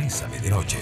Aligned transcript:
Bésame 0.00 0.38
de 0.38 0.50
Noche. 0.50 0.78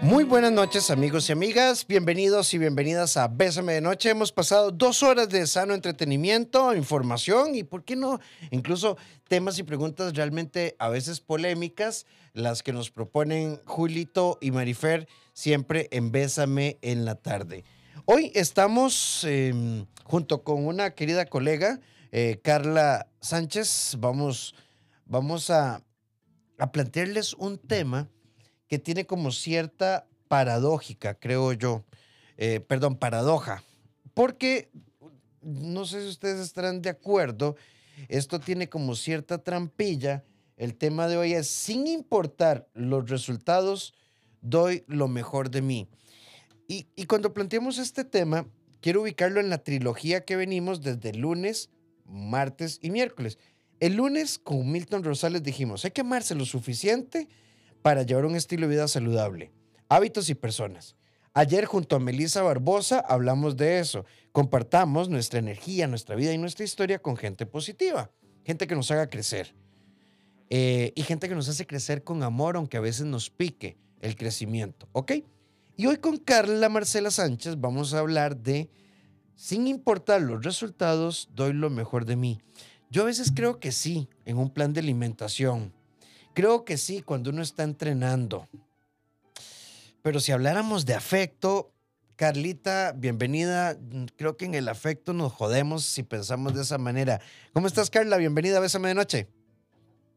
Muy 0.00 0.24
buenas 0.24 0.50
noches 0.50 0.90
amigos 0.90 1.28
y 1.28 1.32
amigas, 1.32 1.86
bienvenidos 1.86 2.52
y 2.54 2.58
bienvenidas 2.58 3.16
a 3.16 3.28
Bésame 3.28 3.74
de 3.74 3.80
Noche. 3.80 4.10
Hemos 4.10 4.32
pasado 4.32 4.72
dos 4.72 5.04
horas 5.04 5.28
de 5.28 5.46
sano 5.46 5.74
entretenimiento, 5.74 6.74
información 6.74 7.54
y, 7.54 7.62
¿por 7.62 7.84
qué 7.84 7.94
no? 7.94 8.18
Incluso 8.50 8.96
temas 9.28 9.60
y 9.60 9.62
preguntas 9.62 10.12
realmente 10.14 10.74
a 10.80 10.88
veces 10.88 11.20
polémicas, 11.20 12.04
las 12.32 12.64
que 12.64 12.72
nos 12.72 12.90
proponen 12.90 13.60
Julito 13.64 14.38
y 14.40 14.50
Marifer 14.50 15.06
siempre 15.34 15.86
en 15.92 16.10
Bésame 16.10 16.78
en 16.82 17.04
la 17.04 17.14
tarde. 17.14 17.62
Hoy 18.06 18.32
estamos 18.34 19.22
em, 19.22 19.86
junto 20.02 20.42
con 20.42 20.66
una 20.66 20.96
querida 20.96 21.26
colega, 21.26 21.78
eh, 22.12 22.40
Carla 22.42 23.08
Sánchez, 23.20 23.96
vamos, 23.98 24.54
vamos 25.06 25.48
a, 25.50 25.82
a 26.58 26.70
plantearles 26.70 27.32
un 27.34 27.58
tema 27.58 28.08
que 28.68 28.78
tiene 28.78 29.06
como 29.06 29.32
cierta 29.32 30.06
paradójica, 30.28 31.14
creo 31.14 31.52
yo, 31.54 31.84
eh, 32.36 32.60
perdón, 32.60 32.96
paradoja, 32.96 33.64
porque 34.14 34.70
no 35.40 35.86
sé 35.86 36.02
si 36.02 36.08
ustedes 36.08 36.40
estarán 36.40 36.82
de 36.82 36.90
acuerdo, 36.90 37.56
esto 38.08 38.40
tiene 38.40 38.68
como 38.68 38.94
cierta 38.94 39.38
trampilla, 39.38 40.22
el 40.56 40.74
tema 40.74 41.08
de 41.08 41.16
hoy 41.16 41.32
es, 41.32 41.48
sin 41.48 41.86
importar 41.86 42.68
los 42.74 43.08
resultados, 43.08 43.94
doy 44.42 44.84
lo 44.86 45.08
mejor 45.08 45.50
de 45.50 45.62
mí. 45.62 45.88
Y, 46.68 46.86
y 46.94 47.06
cuando 47.06 47.32
planteamos 47.32 47.78
este 47.78 48.04
tema, 48.04 48.46
quiero 48.80 49.02
ubicarlo 49.02 49.40
en 49.40 49.50
la 49.50 49.58
trilogía 49.58 50.24
que 50.24 50.36
venimos 50.36 50.82
desde 50.82 51.14
lunes, 51.14 51.70
martes 52.12 52.78
y 52.82 52.90
miércoles. 52.90 53.38
El 53.80 53.94
lunes 53.94 54.38
con 54.38 54.70
Milton 54.70 55.02
Rosales 55.02 55.42
dijimos, 55.42 55.84
hay 55.84 55.90
que 55.90 56.02
amarse 56.02 56.34
lo 56.34 56.44
suficiente 56.44 57.28
para 57.82 58.02
llevar 58.02 58.26
un 58.26 58.36
estilo 58.36 58.68
de 58.68 58.74
vida 58.74 58.86
saludable, 58.86 59.50
hábitos 59.88 60.28
y 60.30 60.34
personas. 60.34 60.94
Ayer 61.34 61.64
junto 61.64 61.96
a 61.96 61.98
Melissa 61.98 62.42
Barbosa 62.42 63.00
hablamos 63.00 63.56
de 63.56 63.78
eso. 63.78 64.04
Compartamos 64.32 65.08
nuestra 65.08 65.38
energía, 65.38 65.86
nuestra 65.86 66.14
vida 66.14 66.32
y 66.32 66.38
nuestra 66.38 66.64
historia 66.64 67.00
con 67.00 67.16
gente 67.16 67.46
positiva, 67.46 68.10
gente 68.44 68.66
que 68.66 68.76
nos 68.76 68.90
haga 68.90 69.08
crecer. 69.08 69.54
Eh, 70.50 70.92
y 70.94 71.02
gente 71.02 71.30
que 71.30 71.34
nos 71.34 71.48
hace 71.48 71.66
crecer 71.66 72.04
con 72.04 72.22
amor, 72.22 72.56
aunque 72.56 72.76
a 72.76 72.80
veces 72.80 73.06
nos 73.06 73.30
pique 73.30 73.78
el 74.02 74.16
crecimiento, 74.16 74.86
¿ok? 74.92 75.12
Y 75.76 75.86
hoy 75.86 75.96
con 75.96 76.18
Carla 76.18 76.68
Marcela 76.68 77.10
Sánchez 77.10 77.58
vamos 77.58 77.94
a 77.94 78.00
hablar 78.00 78.36
de, 78.36 78.68
sin 79.42 79.66
importar 79.66 80.22
los 80.22 80.44
resultados, 80.44 81.28
doy 81.34 81.52
lo 81.52 81.68
mejor 81.68 82.04
de 82.04 82.14
mí. 82.14 82.40
Yo 82.90 83.02
a 83.02 83.06
veces 83.06 83.32
creo 83.34 83.58
que 83.58 83.72
sí, 83.72 84.08
en 84.24 84.38
un 84.38 84.50
plan 84.50 84.72
de 84.72 84.78
alimentación, 84.78 85.72
Creo 86.34 86.64
que 86.64 86.78
sí, 86.78 87.02
cuando 87.02 87.28
uno 87.28 87.42
está 87.42 87.62
entrenando. 87.62 88.48
Pero 90.00 90.18
si 90.18 90.32
habláramos 90.32 90.86
de 90.86 90.94
afecto, 90.94 91.70
Carlita, 92.16 92.92
bienvenida. 92.92 93.76
Creo 94.16 94.38
que 94.38 94.46
en 94.46 94.54
el 94.54 94.68
afecto 94.68 95.12
nos 95.12 95.32
jodemos 95.32 95.84
si 95.84 96.02
pensamos 96.02 96.54
de 96.54 96.62
esa 96.62 96.78
manera. 96.78 97.20
¿Cómo 97.52 97.66
estás, 97.66 97.90
Carla? 97.90 98.16
Bienvenida 98.16 98.56
a 98.56 98.60
Bésame 98.60 98.88
de 98.88 98.94
Noche. 98.94 99.28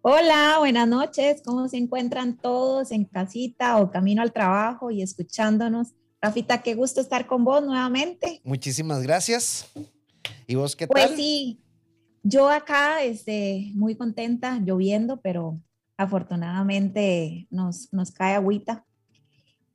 Hola, 0.04 0.56
buenas 0.60 0.88
noches. 0.88 1.42
¿Cómo 1.44 1.68
se 1.68 1.78
encuentran 1.78 2.38
todos 2.38 2.92
en 2.92 3.04
casita 3.04 3.78
o 3.82 3.92
camino 3.92 4.22
al 4.22 4.32
trabajo 4.32 4.90
y 4.90 5.02
escuchándonos? 5.02 5.96
Rafita, 6.26 6.64
qué 6.64 6.74
gusto 6.74 7.02
estar 7.02 7.28
con 7.28 7.44
vos 7.44 7.64
nuevamente. 7.64 8.42
Muchísimas 8.44 9.04
gracias. 9.04 9.70
¿Y 10.48 10.56
vos 10.56 10.76
qué 10.76 10.88
pues 10.88 11.04
tal? 11.04 11.10
Pues 11.12 11.20
sí, 11.20 11.62
yo 12.24 12.50
acá 12.50 13.04
este, 13.04 13.70
muy 13.76 13.94
contenta, 13.94 14.58
lloviendo, 14.58 15.22
pero 15.22 15.62
afortunadamente 15.98 17.46
nos, 17.52 17.94
nos 17.94 18.10
cae 18.10 18.34
agüita. 18.34 18.84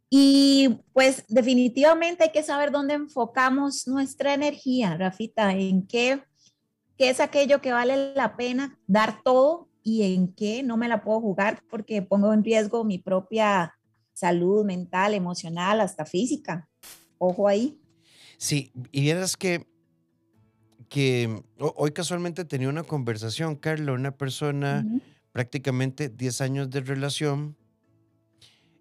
Y 0.09 0.81
pues 0.93 1.25
definitivamente 1.29 2.25
hay 2.25 2.33
que 2.33 2.43
saber 2.43 2.73
dónde 2.73 2.95
enfocamos 2.95 3.87
nuestra 3.87 4.35
energía, 4.35 4.97
Rafita, 4.97 5.53
en 5.53 5.87
qué, 5.87 6.21
qué 6.99 7.11
es 7.11 7.21
aquello 7.21 7.61
que 7.61 7.71
vale 7.71 8.13
la 8.17 8.37
pena 8.37 8.77
dar 8.89 9.23
todo 9.23 9.69
y 9.85 10.17
en 10.17 10.35
qué 10.35 10.65
no 10.65 10.77
me 10.77 10.89
la 10.89 11.05
puedo 11.05 11.21
jugar 11.21 11.63
porque 11.71 12.03
pongo 12.03 12.33
en 12.33 12.43
riesgo 12.43 12.83
mi 12.83 12.99
propia 12.99 13.73
salud 14.13 14.65
mental, 14.65 15.15
emocional, 15.15 15.81
hasta 15.81 16.05
física. 16.05 16.69
Ojo 17.19 17.49
ahí. 17.49 17.81
Sí, 18.39 18.73
y 18.91 19.03
vieras 19.03 19.37
que, 19.37 19.67
que 20.89 21.43
hoy 21.59 21.93
casualmente 21.93 22.45
tenía 22.45 22.69
una 22.69 22.83
conversación, 22.83 23.57
Carla, 23.57 23.93
una 23.93 24.17
persona 24.17 24.87
prácticamente 25.33 26.09
10 26.09 26.41
años 26.41 26.71
de 26.71 26.81
relación, 26.81 27.57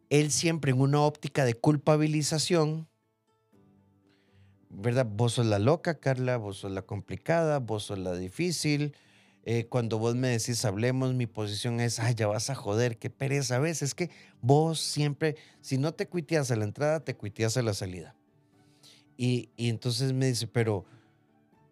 él 0.10 0.32
siempre 0.32 0.72
en 0.72 0.82
una 0.82 1.02
óptica 1.02 1.46
de 1.46 1.54
culpabilización, 1.54 2.88
¿verdad? 4.70 5.06
Vos 5.10 5.34
sos 5.34 5.46
la 5.46 5.60
loca, 5.60 6.00
Carla, 6.00 6.38
vos 6.38 6.58
sos 6.58 6.72
la 6.72 6.84
complicada, 6.84 7.60
vos 7.60 7.84
sos 7.84 8.00
la 8.00 8.16
difícil. 8.16 8.96
Eh, 9.44 9.66
cuando 9.68 9.98
vos 9.98 10.16
me 10.16 10.28
decís 10.28 10.66
hablemos, 10.66 11.14
mi 11.14 11.26
posición 11.26 11.80
es, 11.80 12.00
ay, 12.00 12.14
ya 12.14 12.28
vas 12.28 12.50
a 12.50 12.56
joder, 12.56 12.98
qué 12.98 13.10
pereza. 13.10 13.56
A 13.56 13.60
veces 13.60 13.90
es 13.90 13.96
que 13.96 14.10
vos 14.42 14.80
siempre, 14.80 15.36
si 15.62 15.78
no 15.78 15.94
te 15.94 16.08
cuiteas 16.08 16.52
a 16.52 16.56
la 16.56 16.66
entrada, 16.66 17.00
te 17.00 17.16
cuiteas 17.16 17.58
a 17.58 17.62
la 17.62 17.74
salida. 17.74 18.16
Y, 19.18 19.50
y 19.56 19.70
entonces 19.70 20.14
me 20.14 20.28
dice, 20.28 20.48
pero, 20.48 20.86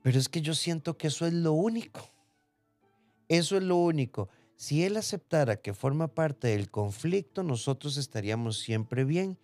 pero 0.01 0.17
es 0.17 0.29
que 0.29 0.41
yo 0.41 0.53
siento 0.53 0.97
que 0.97 1.07
eso 1.07 1.25
es 1.25 1.33
lo 1.33 1.53
único. 1.53 2.09
Eso 3.28 3.57
es 3.57 3.63
lo 3.63 3.78
único. 3.78 4.29
Si 4.55 4.84
él 4.84 4.97
aceptara 4.97 5.57
que 5.57 5.73
forma 5.73 6.07
parte 6.07 6.47
del 6.47 6.72
conflicto, 6.72 7.44
nosotros 7.44 7.97
estaríamos 7.97 8.59
siempre 8.59 9.03
bien. 9.03 9.38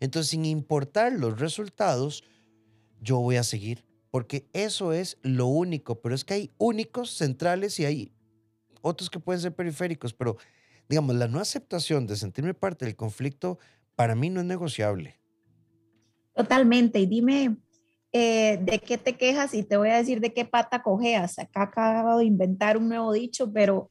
Entonces, 0.00 0.30
sin 0.30 0.44
importar 0.44 1.12
los 1.12 1.38
resultados, 1.38 2.24
yo 3.00 3.18
voy 3.18 3.36
a 3.36 3.44
seguir, 3.44 3.84
porque 4.10 4.48
eso 4.52 4.92
es 4.92 5.18
lo 5.22 5.46
único, 5.46 6.00
pero 6.00 6.14
es 6.14 6.24
que 6.24 6.34
hay 6.34 6.50
únicos 6.58 7.10
centrales 7.10 7.78
y 7.80 7.84
hay 7.84 8.12
otros 8.82 9.10
que 9.10 9.20
pueden 9.20 9.40
ser 9.40 9.54
periféricos, 9.54 10.14
pero 10.14 10.36
digamos, 10.88 11.16
la 11.16 11.28
no 11.28 11.40
aceptación 11.40 12.06
de 12.06 12.16
sentirme 12.16 12.54
parte 12.54 12.84
del 12.84 12.96
conflicto 12.96 13.58
para 13.94 14.14
mí 14.14 14.30
no 14.30 14.40
es 14.40 14.46
negociable. 14.46 15.18
Totalmente, 16.34 17.00
y 17.00 17.06
dime, 17.06 17.56
eh, 18.12 18.58
¿de 18.62 18.78
qué 18.78 18.98
te 18.98 19.16
quejas? 19.16 19.54
Y 19.54 19.62
te 19.62 19.76
voy 19.76 19.88
a 19.88 19.96
decir 19.96 20.20
de 20.20 20.32
qué 20.32 20.44
pata 20.44 20.82
cojeas. 20.82 21.38
Acá 21.38 21.62
acabo 21.62 22.18
de 22.18 22.24
inventar 22.24 22.76
un 22.76 22.88
nuevo 22.88 23.12
dicho, 23.12 23.52
pero 23.52 23.90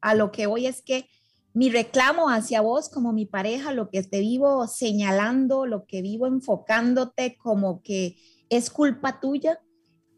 a 0.00 0.14
lo 0.14 0.32
que 0.32 0.46
voy 0.46 0.66
es 0.66 0.82
que 0.82 1.08
mi 1.52 1.70
reclamo 1.70 2.28
hacia 2.28 2.60
vos 2.60 2.90
como 2.90 3.12
mi 3.12 3.24
pareja, 3.24 3.72
lo 3.72 3.88
que 3.88 4.02
te 4.02 4.20
vivo 4.20 4.66
señalando, 4.66 5.64
lo 5.64 5.86
que 5.86 6.02
vivo 6.02 6.26
enfocándote 6.26 7.36
como 7.38 7.82
que 7.82 8.16
es 8.50 8.70
culpa 8.70 9.20
tuya, 9.20 9.60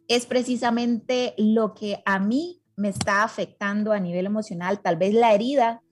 es 0.09 0.27
precisamente 0.27 1.35
lo 1.37 1.75
que 1.75 2.03
a 2.05 2.19
mí 2.19 2.63
me 2.77 2.89
está 2.89 3.25
afectando 3.25 3.93
a 3.93 4.01
nivel 4.01 4.27
emocional, 4.27 4.81
tal 4.81 4.97
vez 4.97 5.13
la 5.13 5.35
herida 5.35 5.83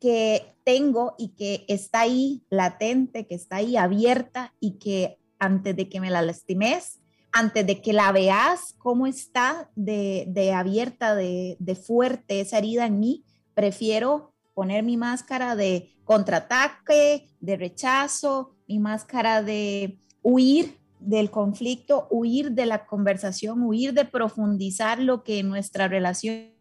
que 0.00 0.56
tengo 0.64 1.14
y 1.18 1.28
que 1.34 1.64
está 1.68 2.00
ahí 2.00 2.42
latente, 2.50 3.26
que 3.26 3.34
está 3.34 3.56
ahí 3.56 3.76
abierta 3.76 4.54
y 4.58 4.78
que 4.78 5.18
antes 5.38 5.76
de 5.76 5.88
que 5.88 6.00
me 6.00 6.10
la 6.10 6.22
lastimes, 6.22 7.00
antes 7.32 7.66
de 7.66 7.80
que 7.80 7.92
la 7.92 8.10
veas 8.12 8.74
cómo 8.78 9.06
está 9.06 9.70
de, 9.74 10.52
abierta, 10.54 11.14
de, 11.14 11.56
de, 11.58 11.74
fuerte 11.74 12.40
esa 12.40 12.58
herida 12.58 12.86
en 12.86 12.98
mí, 12.98 13.24
prefiero 13.54 14.34
poner 14.54 14.82
mi 14.82 14.96
máscara 14.96 15.56
de 15.56 15.94
contraataque, 16.04 17.30
de 17.40 17.56
rechazo, 17.56 18.56
mi 18.66 18.78
máscara 18.78 19.42
de 19.42 19.98
huir 20.22 20.81
del 21.06 21.30
conflicto, 21.30 22.06
huir 22.10 22.52
de 22.52 22.66
la 22.66 22.86
conversación, 22.86 23.62
huir 23.62 23.92
de 23.92 24.04
profundizar 24.04 24.98
lo 24.98 25.22
que 25.22 25.40
en 25.40 25.48
nuestra 25.48 25.88
relación 25.88 26.52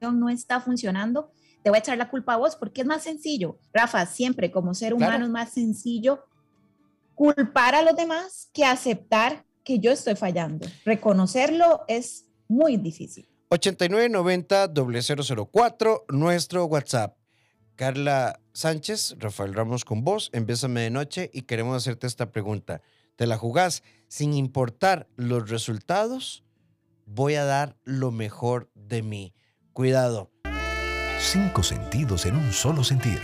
no 0.00 0.28
está 0.28 0.60
funcionando. 0.60 1.30
Te 1.62 1.70
voy 1.70 1.78
a 1.78 1.80
echar 1.80 1.98
la 1.98 2.10
culpa 2.10 2.34
a 2.34 2.36
vos 2.36 2.56
porque 2.56 2.82
es 2.82 2.86
más 2.86 3.02
sencillo. 3.02 3.58
Rafa, 3.72 4.04
siempre 4.06 4.50
como 4.50 4.74
ser 4.74 4.94
humano 4.94 5.12
claro. 5.12 5.24
es 5.24 5.30
más 5.30 5.50
sencillo 5.50 6.24
culpar 7.14 7.74
a 7.74 7.82
los 7.82 7.96
demás 7.96 8.50
que 8.52 8.64
aceptar 8.64 9.44
que 9.64 9.80
yo 9.80 9.90
estoy 9.90 10.14
fallando. 10.14 10.68
Reconocerlo 10.84 11.82
es 11.88 12.26
muy 12.46 12.76
difícil. 12.76 13.26
8990-004, 13.50 16.04
nuestro 16.08 16.66
WhatsApp. 16.66 17.16
Carla 17.74 18.40
Sánchez, 18.52 19.16
Rafael 19.18 19.54
Ramos 19.54 19.84
con 19.84 20.02
vos, 20.02 20.30
Bésame 20.32 20.82
de 20.82 20.90
Noche 20.90 21.30
y 21.32 21.42
queremos 21.42 21.76
hacerte 21.76 22.06
esta 22.06 22.30
pregunta. 22.30 22.80
¿Te 23.16 23.26
la 23.26 23.38
jugás 23.38 23.82
sin 24.08 24.34
importar 24.34 25.08
los 25.16 25.48
resultados? 25.48 26.44
Voy 27.06 27.34
a 27.34 27.44
dar 27.44 27.76
lo 27.84 28.12
mejor 28.12 28.70
de 28.74 29.02
mí. 29.02 29.34
Cuidado. 29.72 30.30
Cinco 31.18 31.62
sentidos 31.62 32.26
en 32.26 32.36
un 32.36 32.52
solo 32.52 32.84
sentir. 32.84 33.20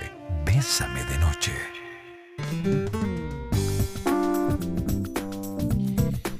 Bésame 0.47 1.05
de 1.05 1.19
noche. 1.19 1.53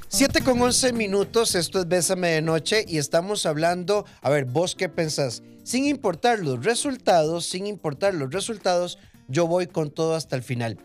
7 0.07 0.43
con 0.43 0.59
11 0.59 0.93
minutos, 0.93 1.53
esto 1.53 1.79
es 1.79 1.87
Bésame 1.87 2.29
de 2.29 2.41
Noche 2.41 2.85
y 2.87 2.97
estamos 2.97 3.45
hablando, 3.45 4.05
a 4.21 4.29
ver, 4.29 4.45
vos 4.45 4.75
qué 4.75 4.87
pensás, 4.89 5.43
sin 5.63 5.85
importar 5.85 6.39
los 6.39 6.63
resultados, 6.63 7.45
sin 7.45 7.67
importar 7.67 8.13
los 8.13 8.31
resultados, 8.31 8.99
yo 9.27 9.47
voy 9.47 9.67
con 9.67 9.91
todo 9.91 10.15
hasta 10.15 10.35
el 10.35 10.43
final. 10.43 10.79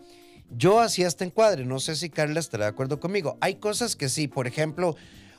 Yo 0.51 0.79
hacía 0.79 1.07
este 1.07 1.25
encuadre, 1.25 1.65
no 1.65 1.79
sé 1.79 1.95
si 1.95 2.09
Carla 2.09 2.39
estará 2.39 2.65
de 2.65 2.71
acuerdo 2.71 2.99
conmigo. 2.99 3.37
Hay 3.41 3.55
cosas 3.55 3.95
que 3.95 4.09
sí, 4.09 4.27
por 4.27 4.47
ejemplo, 4.47 4.95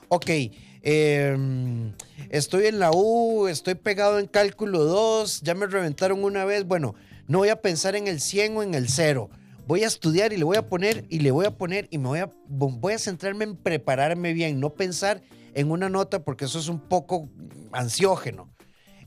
ok, 0.09 0.31
em, 0.83 1.93
estoy 2.31 2.67
en 2.67 2.79
la 2.79 2.91
U, 2.93 3.49
estoy 3.49 3.75
pegado 3.75 4.19
en 4.19 4.27
cálculo 4.27 4.85
2, 4.85 5.43
ya 5.43 5.55
me 5.55 5.67
reventaron 5.67 6.23
una 6.25 6.45
vez, 6.45 6.65
bueno, 6.65 6.95
no 7.27 7.39
voy 7.39 7.49
a 7.49 7.61
pensar 7.61 7.97
en 7.97 8.07
el 8.07 8.21
100 8.21 8.57
o 8.57 8.63
en 8.63 8.75
el 8.75 8.89
0 8.89 9.31
voy 9.71 9.85
a 9.85 9.87
estudiar 9.87 10.33
y 10.33 10.37
le 10.37 10.43
voy 10.43 10.57
a 10.57 10.67
poner 10.67 11.05
y 11.11 11.21
le 11.21 11.31
voy 11.31 11.47
a 11.47 11.57
poner 11.57 11.87
y 11.93 11.99
me 11.99 12.09
voy 12.09 12.19
a, 12.19 12.29
voy 12.49 12.93
a 12.93 12.99
centrarme 12.99 13.45
en 13.45 13.57
prepararme 13.57 14.33
bien, 14.33 14.59
no 14.59 14.71
pensar 14.71 15.23
en 15.55 15.71
una 15.71 15.89
nota 15.89 16.25
porque 16.25 16.47
eso 16.47 16.59
es 16.59 16.67
un 16.67 16.81
poco 16.81 17.29
ansiógeno. 17.71 18.51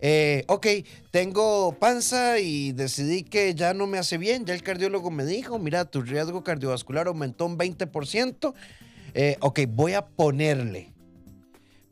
Eh, 0.06 0.44
ok, 0.50 0.68
tengo 1.12 1.80
panza 1.80 2.38
y 2.38 2.74
decidí 2.74 3.24
que 3.24 3.56
ya 3.56 3.74
no 3.74 3.88
me 3.88 3.98
hace 3.98 4.18
bien. 4.18 4.44
Ya 4.44 4.54
el 4.54 4.62
cardiólogo 4.62 5.10
me 5.12 5.24
dijo, 5.24 5.58
mira, 5.60 5.86
tu 5.86 6.02
riesgo 6.02 6.44
cardiovascular 6.44 7.08
aumentó 7.08 7.46
un 7.46 7.58
20%. 7.58 8.54
Eh, 9.14 9.38
ok, 9.40 9.62
voy 9.70 9.94
a 9.94 10.06
ponerle. 10.06 10.92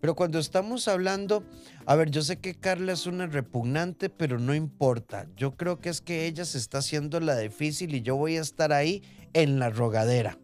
Pero 0.01 0.13
cuando 0.13 0.39
estamos 0.39 0.89
hablando, 0.89 1.45
a 1.85 1.95
ver, 1.95 2.11
yo 2.11 2.21
sé 2.21 2.35
que 2.35 2.53
Carla 2.53 2.91
es 2.91 3.05
una 3.05 3.27
repugnante, 3.27 4.09
pero 4.09 4.39
no 4.39 4.53
importa. 4.53 5.27
Yo 5.37 5.55
creo 5.55 5.79
que 5.79 5.87
es 5.87 6.01
que 6.01 6.25
ella 6.25 6.43
se 6.43 6.57
está 6.57 6.79
haciendo 6.79 7.21
la 7.21 7.37
difícil 7.37 7.95
y 7.95 8.01
yo 8.01 8.17
voy 8.17 8.35
a 8.35 8.41
estar 8.41 8.73
ahí 8.73 9.03
en 9.31 9.57
la 9.57 9.69
rogadera. 9.69 10.37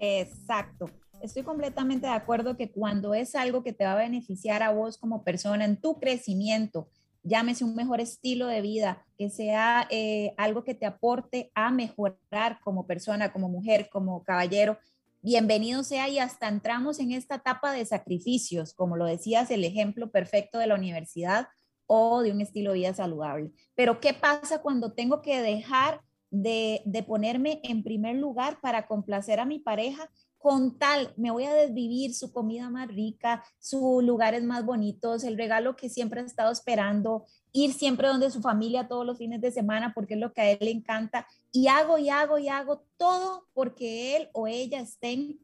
Exacto. 0.00 0.90
Estoy 1.24 1.42
completamente 1.42 2.06
de 2.06 2.12
acuerdo 2.12 2.54
que 2.54 2.70
cuando 2.70 3.14
es 3.14 3.34
algo 3.34 3.62
que 3.62 3.72
te 3.72 3.86
va 3.86 3.92
a 3.92 3.96
beneficiar 3.96 4.62
a 4.62 4.72
vos 4.72 4.98
como 4.98 5.24
persona 5.24 5.64
en 5.64 5.80
tu 5.80 5.98
crecimiento, 5.98 6.90
llámese 7.22 7.64
un 7.64 7.74
mejor 7.74 8.02
estilo 8.02 8.46
de 8.46 8.60
vida, 8.60 9.06
que 9.16 9.30
sea 9.30 9.88
eh, 9.88 10.34
algo 10.36 10.64
que 10.64 10.74
te 10.74 10.84
aporte 10.84 11.50
a 11.54 11.70
mejorar 11.70 12.60
como 12.62 12.86
persona, 12.86 13.32
como 13.32 13.48
mujer, 13.48 13.88
como 13.90 14.22
caballero, 14.22 14.76
bienvenido 15.22 15.82
sea 15.82 16.10
y 16.10 16.18
hasta 16.18 16.46
entramos 16.46 16.98
en 16.98 17.12
esta 17.12 17.36
etapa 17.36 17.72
de 17.72 17.86
sacrificios, 17.86 18.74
como 18.74 18.98
lo 18.98 19.06
decías, 19.06 19.50
el 19.50 19.64
ejemplo 19.64 20.10
perfecto 20.10 20.58
de 20.58 20.66
la 20.66 20.74
universidad 20.74 21.48
o 21.86 22.20
de 22.20 22.32
un 22.32 22.42
estilo 22.42 22.72
de 22.72 22.80
vida 22.80 22.92
saludable. 22.92 23.50
Pero 23.74 23.98
¿qué 23.98 24.12
pasa 24.12 24.60
cuando 24.60 24.92
tengo 24.92 25.22
que 25.22 25.40
dejar 25.40 26.02
de, 26.30 26.82
de 26.84 27.02
ponerme 27.02 27.60
en 27.62 27.82
primer 27.82 28.16
lugar 28.16 28.60
para 28.60 28.86
complacer 28.86 29.40
a 29.40 29.46
mi 29.46 29.58
pareja 29.58 30.10
con 30.44 30.76
tal, 30.76 31.10
me 31.16 31.30
voy 31.30 31.44
a 31.44 31.54
desvivir 31.54 32.14
su 32.14 32.30
comida 32.30 32.68
más 32.68 32.88
rica, 32.88 33.42
sus 33.58 34.04
lugares 34.04 34.44
más 34.44 34.66
bonitos, 34.66 35.24
el 35.24 35.38
regalo 35.38 35.74
que 35.74 35.88
siempre 35.88 36.20
ha 36.20 36.24
estado 36.24 36.52
esperando, 36.52 37.24
ir 37.50 37.72
siempre 37.72 38.08
donde 38.08 38.30
su 38.30 38.42
familia 38.42 38.86
todos 38.86 39.06
los 39.06 39.16
fines 39.16 39.40
de 39.40 39.50
semana 39.50 39.94
porque 39.94 40.12
es 40.12 40.20
lo 40.20 40.34
que 40.34 40.42
a 40.42 40.50
él 40.50 40.58
le 40.60 40.70
encanta. 40.70 41.26
Y 41.50 41.68
hago 41.68 41.96
y 41.96 42.10
hago 42.10 42.36
y 42.36 42.48
hago 42.48 42.84
todo 42.98 43.46
porque 43.54 44.18
él 44.18 44.28
o 44.34 44.46
ella 44.46 44.80
estén 44.80 45.40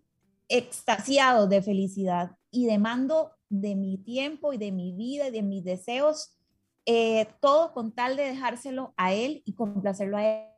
extasiados 0.49 1.49
de 1.49 1.63
felicidad 1.63 2.33
y 2.51 2.67
demando 2.67 3.31
de 3.49 3.77
mi 3.77 3.97
tiempo 3.97 4.53
y 4.53 4.59
de 4.59 4.71
mi 4.71 4.93
vida 4.93 5.29
y 5.29 5.31
de 5.31 5.43
mis 5.43 5.65
deseos, 5.65 6.37
eh, 6.85 7.27
todo 7.41 7.73
con 7.73 7.93
tal 7.93 8.19
de 8.19 8.25
dejárselo 8.25 8.93
a 8.99 9.15
él 9.15 9.41
y 9.47 9.55
complacerlo 9.55 10.19
a 10.19 10.27
él 10.27 10.50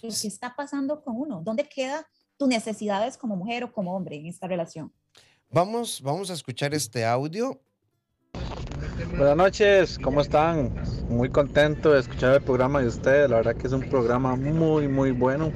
¿Qué 0.00 0.08
está 0.08 0.54
pasando 0.54 1.02
con 1.02 1.16
uno? 1.16 1.42
¿Dónde 1.42 1.64
quedan 1.64 2.04
tus 2.36 2.46
necesidades 2.46 3.16
como 3.16 3.34
mujer 3.34 3.64
o 3.64 3.72
como 3.72 3.96
hombre 3.96 4.16
en 4.16 4.26
esta 4.26 4.46
relación? 4.46 4.92
Vamos, 5.50 6.00
vamos 6.02 6.30
a 6.30 6.34
escuchar 6.34 6.72
este 6.72 7.04
audio. 7.04 7.60
Buenas 9.16 9.36
noches, 9.36 9.98
¿cómo 9.98 10.20
están? 10.20 10.72
Muy 11.08 11.30
contento 11.30 11.92
de 11.92 12.00
escuchar 12.00 12.34
el 12.34 12.42
programa 12.42 12.80
de 12.80 12.88
ustedes. 12.88 13.28
La 13.28 13.36
verdad 13.36 13.56
que 13.56 13.66
es 13.66 13.72
un 13.72 13.88
programa 13.88 14.36
muy, 14.36 14.86
muy 14.86 15.10
bueno. 15.10 15.52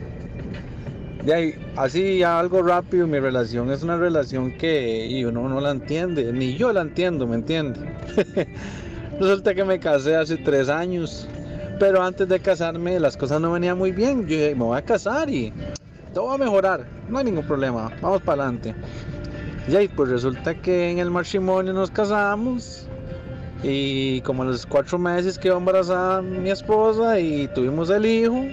De 1.24 1.32
ahí, 1.32 1.72
así 1.76 2.24
algo 2.24 2.62
rápido, 2.62 3.06
mi 3.06 3.20
relación 3.20 3.70
es 3.70 3.84
una 3.84 3.96
relación 3.96 4.58
que 4.58 5.24
uno 5.24 5.48
no 5.48 5.60
la 5.60 5.70
entiende, 5.70 6.32
ni 6.32 6.56
yo 6.56 6.72
la 6.72 6.80
entiendo, 6.80 7.28
¿me 7.28 7.36
entiende? 7.36 7.78
Resulta 9.20 9.54
que 9.54 9.62
me 9.64 9.78
casé 9.78 10.16
hace 10.16 10.36
tres 10.36 10.68
años 10.68 11.28
pero 11.82 12.00
antes 12.00 12.29
de 12.29 12.38
casarme 12.38 13.00
las 13.00 13.17
cosas 13.17 13.40
no 13.40 13.50
venían 13.50 13.76
muy 13.76 13.90
bien. 13.90 14.20
Yo 14.20 14.37
dije, 14.37 14.55
me 14.55 14.62
voy 14.62 14.79
a 14.79 14.82
casar 14.82 15.29
y 15.29 15.52
todo 16.14 16.26
va 16.26 16.34
a 16.34 16.38
mejorar. 16.38 16.87
No 17.08 17.19
hay 17.19 17.25
ningún 17.25 17.44
problema. 17.44 17.90
Vamos 18.00 18.23
para 18.23 18.44
adelante. 18.44 18.73
Y 19.67 19.75
ahí 19.75 19.88
pues 19.88 20.08
resulta 20.08 20.55
que 20.55 20.93
en 20.93 21.00
el 21.00 21.11
matrimonio 21.11 21.73
nos 21.73 21.90
casamos. 21.90 22.87
Y 23.64 24.20
como 24.20 24.44
a 24.44 24.46
los 24.46 24.64
cuatro 24.64 24.96
meses 24.96 25.37
quedó 25.37 25.58
embarazada 25.58 26.23
mi 26.23 26.50
esposa 26.50 27.19
y 27.19 27.49
tuvimos 27.49 27.90
el 27.90 28.06
hijo. 28.06 28.44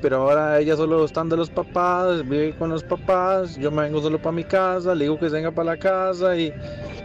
pero 0.00 0.18
ahora 0.18 0.60
ella 0.60 0.76
solo 0.76 1.04
están 1.06 1.28
de 1.28 1.38
los 1.38 1.50
papás, 1.50 2.22
vive 2.22 2.54
con 2.56 2.70
los 2.70 2.84
papás, 2.84 3.56
yo 3.56 3.72
me 3.72 3.82
vengo 3.82 4.00
solo 4.00 4.22
para 4.22 4.36
mi 4.36 4.44
casa, 4.44 4.94
le 4.94 5.06
digo 5.06 5.18
que 5.18 5.28
venga 5.28 5.50
para 5.50 5.72
la 5.72 5.76
casa 5.76 6.36
y, 6.36 6.54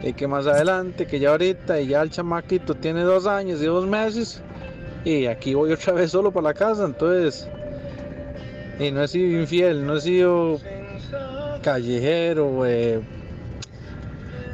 y, 0.04 0.14
que 0.14 0.28
más 0.28 0.46
adelante, 0.46 1.08
que 1.08 1.20
ya 1.20 1.32
ahorita, 1.32 1.82
y 1.82 1.88
ya 1.88 2.04
el 2.04 2.12
chamaquito 2.12 2.76
tiene 2.76 3.02
dos 3.02 3.26
años 3.26 3.64
y 3.64 3.66
dos 3.66 3.88
meses, 3.88 4.44
y 5.06 5.26
aquí 5.26 5.54
voy 5.54 5.72
otra 5.72 5.94
vez 5.94 6.12
solo 6.12 6.32
para 6.32 6.50
la 6.50 6.54
casa, 6.54 6.86
entonces, 6.86 7.48
y 8.80 8.92
no 8.92 9.04
he 9.04 9.08
sido 9.08 9.42
infiel, 9.42 9.86
no 9.86 9.98
he 9.98 10.02
sido 10.02 10.60
callejero, 11.62 12.66
eh, 12.66 13.02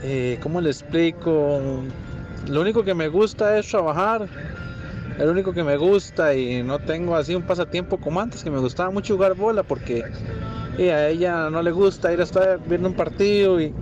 eh, 0.04 0.40
¿cómo 0.42 0.62
le 0.62 0.70
explico? 0.70 1.60
Lo 2.48 2.62
único 2.62 2.84
que 2.84 2.94
me 2.94 3.08
gusta 3.08 3.58
es 3.58 3.68
trabajar, 3.68 4.28
el 5.20 5.30
único 5.30 5.54
que 5.54 5.64
me 5.64 5.78
gusta 5.78 6.34
y 6.34 6.64
no 6.64 6.80
tengo 6.80 7.16
así 7.16 7.36
un 7.36 7.44
pasatiempo 7.44 7.98
como 7.98 8.20
antes, 8.22 8.44
que 8.44 8.50
me 8.50 8.60
gustaba 8.60 8.90
mucho 8.90 9.16
jugar 9.16 9.36
bola 9.36 9.64
porque 9.64 10.04
a 10.80 11.08
ella 11.10 11.50
no 11.50 11.62
le 11.62 11.72
gusta 11.72 12.14
ir 12.14 12.22
a 12.22 12.24
estar 12.24 12.60
viendo 12.66 12.88
un 12.88 12.96
partido 12.96 13.60
y, 13.60 13.74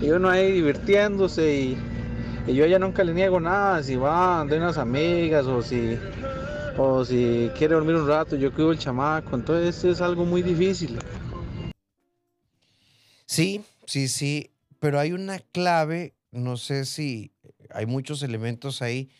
y 0.00 0.10
uno 0.10 0.30
ahí 0.30 0.52
divirtiéndose 0.52 1.54
y 1.54 1.78
y 2.48 2.54
yo 2.54 2.64
a 2.64 2.66
ella 2.66 2.78
nunca 2.78 3.04
le 3.04 3.12
niego 3.12 3.38
nada, 3.38 3.82
si 3.82 3.96
va 3.96 4.42
de 4.46 4.56
unas 4.56 4.78
amigas 4.78 5.44
o 5.46 5.60
si, 5.60 5.98
o 6.78 7.04
si 7.04 7.50
quiere 7.58 7.74
dormir 7.74 7.96
un 7.96 8.08
rato, 8.08 8.36
yo 8.36 8.52
cuido 8.54 8.72
el 8.72 8.78
chamaco, 8.78 9.36
entonces 9.36 9.84
es 9.84 10.00
algo 10.00 10.24
muy 10.24 10.40
difícil. 10.40 10.98
Sí, 13.26 13.62
sí, 13.84 14.08
sí, 14.08 14.50
pero 14.80 14.98
hay 14.98 15.12
una 15.12 15.40
clave, 15.40 16.14
no 16.30 16.56
sé 16.56 16.86
si 16.86 17.34
hay 17.68 17.84
muchos 17.84 18.22
elementos 18.22 18.80
ahí. 18.80 19.10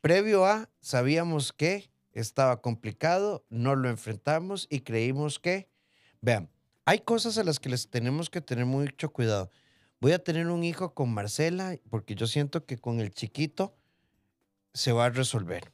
Previo 0.00 0.44
a, 0.46 0.68
sabíamos 0.80 1.52
que 1.52 1.88
estaba 2.12 2.60
complicado, 2.60 3.44
no 3.50 3.76
lo 3.76 3.88
enfrentamos 3.88 4.66
y 4.68 4.80
creímos 4.80 5.38
que, 5.38 5.68
vean, 6.20 6.50
hay 6.86 6.98
cosas 6.98 7.38
a 7.38 7.44
las 7.44 7.60
que 7.60 7.68
les 7.68 7.88
tenemos 7.88 8.30
que 8.30 8.40
tener 8.40 8.66
mucho 8.66 9.12
cuidado 9.12 9.50
voy 10.00 10.12
a 10.12 10.18
tener 10.18 10.48
un 10.48 10.64
hijo 10.64 10.94
con 10.94 11.12
Marcela 11.12 11.76
porque 11.90 12.14
yo 12.14 12.26
siento 12.26 12.64
que 12.66 12.78
con 12.78 13.00
el 13.00 13.10
chiquito 13.10 13.74
se 14.72 14.92
va 14.92 15.06
a 15.06 15.10
resolver. 15.10 15.72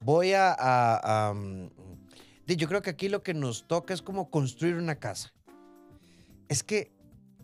Voy 0.00 0.32
a, 0.34 1.32
mm, 1.34 1.66
yo 2.46 2.68
creo 2.68 2.82
que 2.82 2.90
aquí 2.90 3.08
lo 3.08 3.22
que 3.22 3.34
nos 3.34 3.66
toca 3.66 3.94
es 3.94 4.02
como 4.02 4.30
construir 4.30 4.76
una 4.76 4.96
casa. 4.96 5.32
Es 6.48 6.62
que 6.62 6.92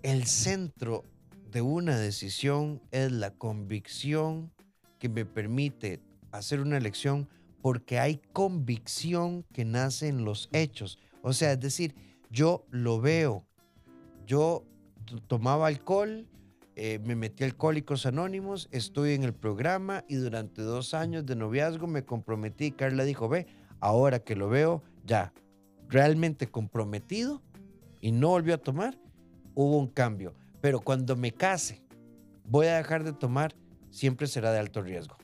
el 0.02 0.26
centro 0.26 1.04
de 1.50 1.60
una 1.60 1.98
decisión 1.98 2.82
es 2.90 3.12
la 3.12 3.30
convicción 3.30 4.52
que 4.98 5.08
me 5.08 5.24
permite 5.24 6.00
hacer 6.30 6.60
una 6.60 6.76
elección 6.76 7.28
porque 7.60 7.98
hay 7.98 8.20
convicción 8.32 9.44
que 9.52 9.64
nace 9.64 10.08
en 10.08 10.24
los 10.24 10.48
hechos. 10.52 10.98
O 11.22 11.32
sea, 11.32 11.52
es 11.52 11.60
decir, 11.60 11.94
yo 12.30 12.64
lo 12.70 13.00
veo, 13.00 13.46
yo 14.26 14.64
tomaba 15.26 15.66
alcohol, 15.66 16.26
eh, 16.74 16.98
me 17.04 17.14
metí 17.14 17.44
a 17.44 17.46
Alcohólicos 17.46 18.06
Anónimos, 18.06 18.68
estoy 18.72 19.12
en 19.12 19.24
el 19.24 19.34
programa 19.34 20.04
y 20.08 20.14
durante 20.14 20.62
dos 20.62 20.94
años 20.94 21.26
de 21.26 21.36
noviazgo 21.36 21.86
me 21.86 22.04
comprometí. 22.04 22.72
Carla 22.72 23.04
dijo, 23.04 23.28
ve, 23.28 23.46
ahora 23.80 24.20
que 24.20 24.36
lo 24.36 24.48
veo 24.48 24.82
ya 25.04 25.32
realmente 25.88 26.46
comprometido 26.46 27.42
y 28.00 28.12
no 28.12 28.28
volvió 28.28 28.54
a 28.54 28.58
tomar, 28.58 28.98
hubo 29.54 29.76
un 29.76 29.88
cambio. 29.88 30.34
Pero 30.62 30.80
cuando 30.80 31.14
me 31.14 31.32
case, 31.32 31.82
voy 32.44 32.68
a 32.68 32.76
dejar 32.76 33.04
de 33.04 33.12
tomar, 33.12 33.54
siempre 33.90 34.26
será 34.26 34.50
de 34.52 34.58
alto 34.58 34.80
riesgo. 34.80 35.16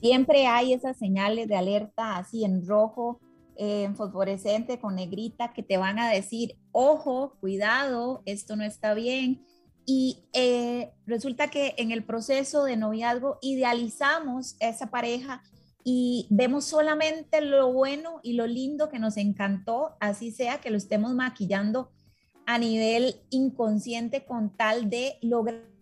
Siempre 0.00 0.46
hay 0.46 0.72
esas 0.72 0.96
señales 0.96 1.48
de 1.48 1.56
alerta 1.56 2.16
así 2.16 2.44
en 2.44 2.66
rojo, 2.66 3.20
en 3.56 3.96
fosforescente 3.96 4.78
con 4.80 4.96
negrita 4.96 5.52
que 5.52 5.62
te 5.62 5.76
van 5.76 5.98
a 5.98 6.10
decir, 6.10 6.56
ojo, 6.72 7.36
cuidado, 7.40 8.22
esto 8.26 8.56
no 8.56 8.64
está 8.64 8.94
bien. 8.94 9.44
Y 9.86 10.24
eh, 10.32 10.92
resulta 11.06 11.48
que 11.48 11.74
en 11.76 11.90
el 11.90 12.04
proceso 12.04 12.64
de 12.64 12.76
noviazgo 12.76 13.38
idealizamos 13.42 14.56
esa 14.60 14.90
pareja 14.90 15.42
y 15.84 16.26
vemos 16.30 16.64
solamente 16.64 17.42
lo 17.42 17.72
bueno 17.72 18.20
y 18.22 18.32
lo 18.32 18.46
lindo 18.46 18.88
que 18.88 18.98
nos 18.98 19.18
encantó, 19.18 19.96
así 20.00 20.30
sea 20.30 20.60
que 20.60 20.70
lo 20.70 20.78
estemos 20.78 21.14
maquillando 21.14 21.90
a 22.46 22.58
nivel 22.58 23.16
inconsciente 23.30 24.24
con 24.24 24.56
tal 24.56 24.88
de 24.88 25.18
lograr 25.20 25.74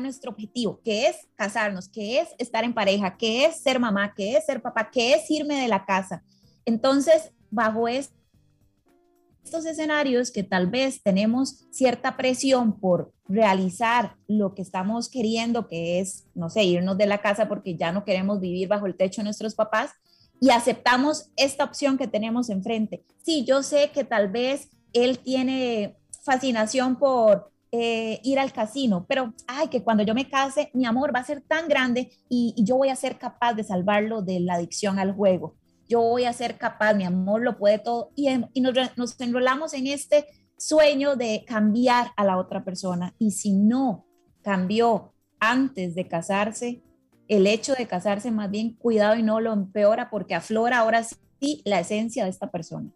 nuestro 0.00 0.32
objetivo, 0.32 0.80
que 0.84 1.06
es 1.06 1.28
casarnos, 1.36 1.88
que 1.88 2.20
es 2.20 2.28
estar 2.38 2.64
en 2.64 2.74
pareja, 2.74 3.16
que 3.16 3.44
es 3.44 3.62
ser 3.62 3.78
mamá, 3.78 4.14
que 4.14 4.36
es 4.36 4.44
ser 4.44 4.60
papá, 4.60 4.90
que 4.90 5.14
es 5.14 5.30
irme 5.30 5.60
de 5.60 5.68
la 5.68 5.84
casa. 5.84 6.24
Entonces, 6.66 7.32
bajo 7.50 7.88
estos 7.88 9.64
escenarios 9.64 10.30
que 10.30 10.42
tal 10.42 10.68
vez 10.68 11.02
tenemos 11.02 11.64
cierta 11.70 12.16
presión 12.16 12.78
por 12.78 13.12
realizar 13.28 14.16
lo 14.28 14.54
que 14.54 14.62
estamos 14.62 15.08
queriendo, 15.08 15.68
que 15.68 16.00
es, 16.00 16.26
no 16.34 16.50
sé, 16.50 16.64
irnos 16.64 16.98
de 16.98 17.06
la 17.06 17.22
casa 17.22 17.48
porque 17.48 17.76
ya 17.76 17.92
no 17.92 18.04
queremos 18.04 18.40
vivir 18.40 18.68
bajo 18.68 18.86
el 18.86 18.96
techo 18.96 19.22
de 19.22 19.24
nuestros 19.24 19.54
papás, 19.54 19.92
y 20.40 20.50
aceptamos 20.50 21.30
esta 21.36 21.64
opción 21.64 21.96
que 21.96 22.06
tenemos 22.08 22.50
enfrente. 22.50 23.04
Sí, 23.22 23.44
yo 23.44 23.62
sé 23.62 23.90
que 23.94 24.04
tal 24.04 24.28
vez 24.28 24.68
él 24.92 25.18
tiene 25.18 25.96
fascinación 26.24 26.96
por 26.96 27.50
eh, 27.72 28.20
ir 28.22 28.38
al 28.38 28.52
casino, 28.52 29.06
pero 29.08 29.34
ay, 29.46 29.68
que 29.68 29.82
cuando 29.82 30.02
yo 30.02 30.14
me 30.14 30.28
case, 30.28 30.70
mi 30.74 30.86
amor 30.86 31.14
va 31.14 31.20
a 31.20 31.24
ser 31.24 31.40
tan 31.40 31.68
grande 31.68 32.10
y, 32.28 32.54
yo 32.58 32.76
voy 32.76 32.88
a 32.88 32.96
ser 32.96 33.18
capaz 33.18 33.54
de 33.54 33.64
salvarlo 33.64 34.22
de 34.22 34.40
la 34.40 34.54
adicción 34.54 34.98
al 34.98 35.12
juego. 35.12 35.56
Yo 35.88 36.00
voy 36.00 36.24
a 36.24 36.32
ser 36.32 36.58
capaz, 36.58 36.94
mi 36.94 37.04
amor 37.04 37.42
lo 37.42 37.58
puede 37.58 37.78
todo. 37.78 38.10
Y, 38.14 38.28
nos, 38.60 38.96
nos 38.96 39.20
enrolamos 39.20 39.74
en 39.74 39.86
este 39.86 40.26
sueño 40.56 41.16
de 41.16 41.44
cambiar 41.46 42.12
a 42.16 42.24
la 42.24 42.38
otra 42.38 42.64
persona. 42.64 43.14
Y 43.18 43.32
si 43.32 43.52
no 43.52 44.06
cambió 44.42 45.12
antes 45.38 45.94
de 45.94 46.08
casarse, 46.08 46.82
el 47.28 47.46
hecho 47.46 47.74
de 47.74 47.86
casarse 47.86 48.30
más 48.30 48.50
bien 48.50 48.74
cuidado 48.74 49.16
y 49.16 49.22
no 49.22 49.40
lo 49.40 49.52
empeora 49.52 50.10
porque 50.10 50.34
aflora 50.34 50.78
ahora 50.78 51.04
sí 51.04 51.62
la 51.64 51.80
esencia 51.80 52.24
de 52.24 52.30
esta 52.30 52.50
persona. 52.50 52.90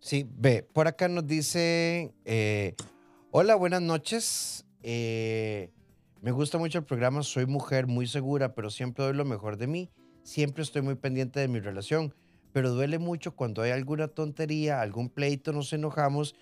Sí, 0.00 0.28
ve, 0.36 0.62
por 0.72 0.86
acá 0.86 1.08
nos 1.08 1.26
dice, 1.26 2.14
eh, 2.24 2.76
hola, 3.32 3.56
buenas 3.56 3.82
noches. 3.82 4.64
Eh, 4.82 5.70
me 6.22 6.30
gusta 6.30 6.58
mucho 6.58 6.78
el 6.78 6.84
programa, 6.84 7.22
soy 7.22 7.46
mujer 7.46 7.86
muy 7.86 8.06
segura, 8.06 8.54
pero 8.54 8.70
siempre 8.70 9.04
doy 9.04 9.14
lo 9.14 9.24
mejor 9.24 9.56
de 9.56 9.66
mí. 9.66 9.90
Siempre 10.28 10.62
estoy 10.62 10.82
muy 10.82 10.94
pendiente 10.94 11.40
de 11.40 11.48
mi 11.48 11.58
relación, 11.58 12.14
pero 12.52 12.72
duele 12.72 12.98
mucho 12.98 13.34
cuando 13.34 13.62
hay 13.62 13.70
alguna 13.70 14.08
tontería, 14.08 14.82
algún 14.82 15.08
pleito, 15.08 15.54
nos 15.54 15.72
enojamos, 15.72 16.34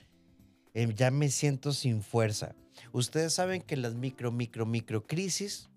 eh, 0.75 0.93
ya 0.93 1.13
me 1.13 1.29
siento 1.29 1.73
sin 1.73 2.03
fuerza. 2.03 2.57
Ustedes 2.91 3.35
saben 3.35 3.63
que 3.63 3.77
las 3.77 3.95
micro, 3.95 4.33
micro, 4.33 4.67
micro 4.67 5.07
crisis 5.07 5.71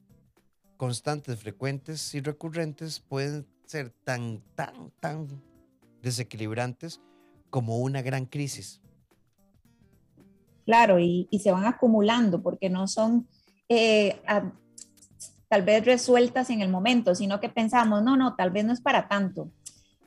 constantes, 0.75 1.38
frecuentes 1.39 2.16
y 2.16 2.22
recurrentes 2.22 3.00
pueden 3.00 3.46
ser 3.68 3.92
tan, 4.04 4.42
tan, 4.56 4.92
tan 5.00 5.28
desequilibrantes 6.01 7.01
como 7.51 7.78
una 7.78 8.01
gran 8.01 8.25
crisis. 8.25 8.82
Claro, 10.66 10.98
y, 10.98 11.28
se 11.39 11.51
van 11.51 11.68
acumulando 11.68 12.42
porque 12.42 12.72
no 12.72 12.88
son 12.88 13.28
eh, 13.68 14.20
tal 15.50 15.63
vez 15.63 15.84
resueltas 15.84 16.50
en 16.51 16.62
el 16.62 16.70
momento, 16.70 17.15
sino 17.15 17.39
que 17.39 17.50
pensamos, 17.50 18.03
no, 18.03 18.15
no, 18.15 18.36
tal 18.36 18.51
vez 18.51 18.63
no 18.63 18.72
es 18.72 18.82
para 18.82 19.08
tanto. 19.08 19.51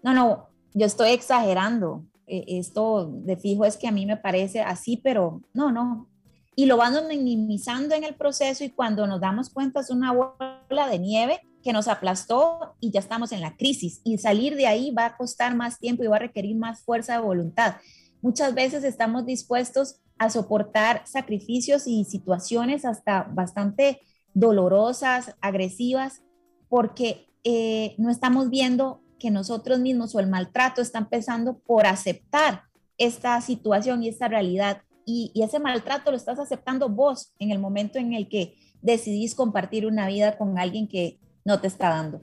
No, 0.03 0.15
no, 0.15 0.49
yo 0.73 0.87
estoy 0.87 1.11
exagerando. 1.11 2.05
E, 2.27 2.59
esto 2.59 3.11
de 3.13 3.37
fijo 3.37 3.65
es 3.65 3.77
que 3.77 3.89
a 3.89 3.93
mí 3.93 4.07
me 4.07 4.17
parece 4.17 4.63
así, 4.63 5.01
pero 5.03 5.43
no, 5.53 5.73
no. 5.73 6.09
Y 6.55 6.67
lo 6.67 6.77
van 6.77 6.95
minimizando 7.09 7.95
en 7.95 8.05
el 8.05 8.15
proceso 8.15 8.63
y 8.63 8.71
cuando 8.71 9.07
nos 9.07 9.21
damos 9.21 9.51
cuenta 9.51 9.81
es 9.81 9.91
una 9.91 10.13
bola 10.13 10.89
de 10.89 10.99
nieve 10.99 11.41
que 11.63 11.73
nos 11.73 11.89
aplastó 11.89 12.75
y 12.79 12.91
ya 12.91 13.01
estamos 13.01 13.33
en 13.33 13.41
la 13.41 13.57
crisis. 13.57 14.01
Y 14.05 14.19
salir 14.19 14.57
de 14.57 14.67
ahí 14.67 14.91
va 14.93 15.07
a 15.07 15.17
costar 15.17 15.57
más 15.57 15.79
tiempo 15.79 16.05
y 16.05 16.09
va 16.09 16.17
a 16.17 16.21
requerir 16.21 16.57
más 16.57 16.83
fuerza 16.83 17.15
de 17.15 17.21
voluntad. 17.21 17.77
Muchas 18.21 18.55
veces 18.55 18.85
estamos 18.85 19.27
dispuestos 19.27 20.01
a 20.19 20.31
soportar 20.31 21.03
sacrificios 21.07 21.87
y 21.87 22.05
situaciones 22.05 22.85
hasta 22.85 23.25
bastante 23.25 24.01
dolorosas, 24.35 25.37
agresivas, 25.41 26.23
porque 26.69 27.29
eh, 27.45 27.95
no 27.99 28.11
estamos 28.11 28.51
viendo 28.51 29.03
que 29.19 29.31
nosotros 29.31 29.79
mismos 29.79 30.15
o 30.15 30.21
el 30.21 30.27
maltrato 30.27 30.81
está 30.81 30.99
empezando 30.99 31.59
por 31.59 31.87
aceptar 31.87 32.65
esta 32.99 33.41
situación 33.41 34.03
y 34.03 34.09
esta 34.09 34.29
realidad. 34.29 34.83
Y, 35.05 35.31
y 35.35 35.43
ese 35.43 35.59
maltrato 35.59 36.11
lo 36.11 36.17
estás 36.17 36.39
aceptando 36.39 36.89
vos 36.89 37.33
en 37.39 37.51
el 37.51 37.59
momento 37.59 37.99
en 37.99 38.15
el 38.15 38.29
que 38.29 38.57
decidís 38.81 39.35
compartir 39.35 39.87
una 39.87 40.07
vida 40.09 40.37
con 40.37 40.59
alguien 40.59 40.89
que 40.89 41.19
no 41.45 41.61
te 41.61 41.69
está 41.69 41.89
dando. 41.89 42.23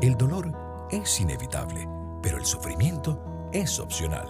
El 0.00 0.16
dolor 0.16 0.52
es 0.90 1.20
inevitable, 1.20 1.88
pero 2.22 2.38
el 2.38 2.44
sufrimiento 2.44 3.48
es 3.52 3.78
opcional. 3.78 4.26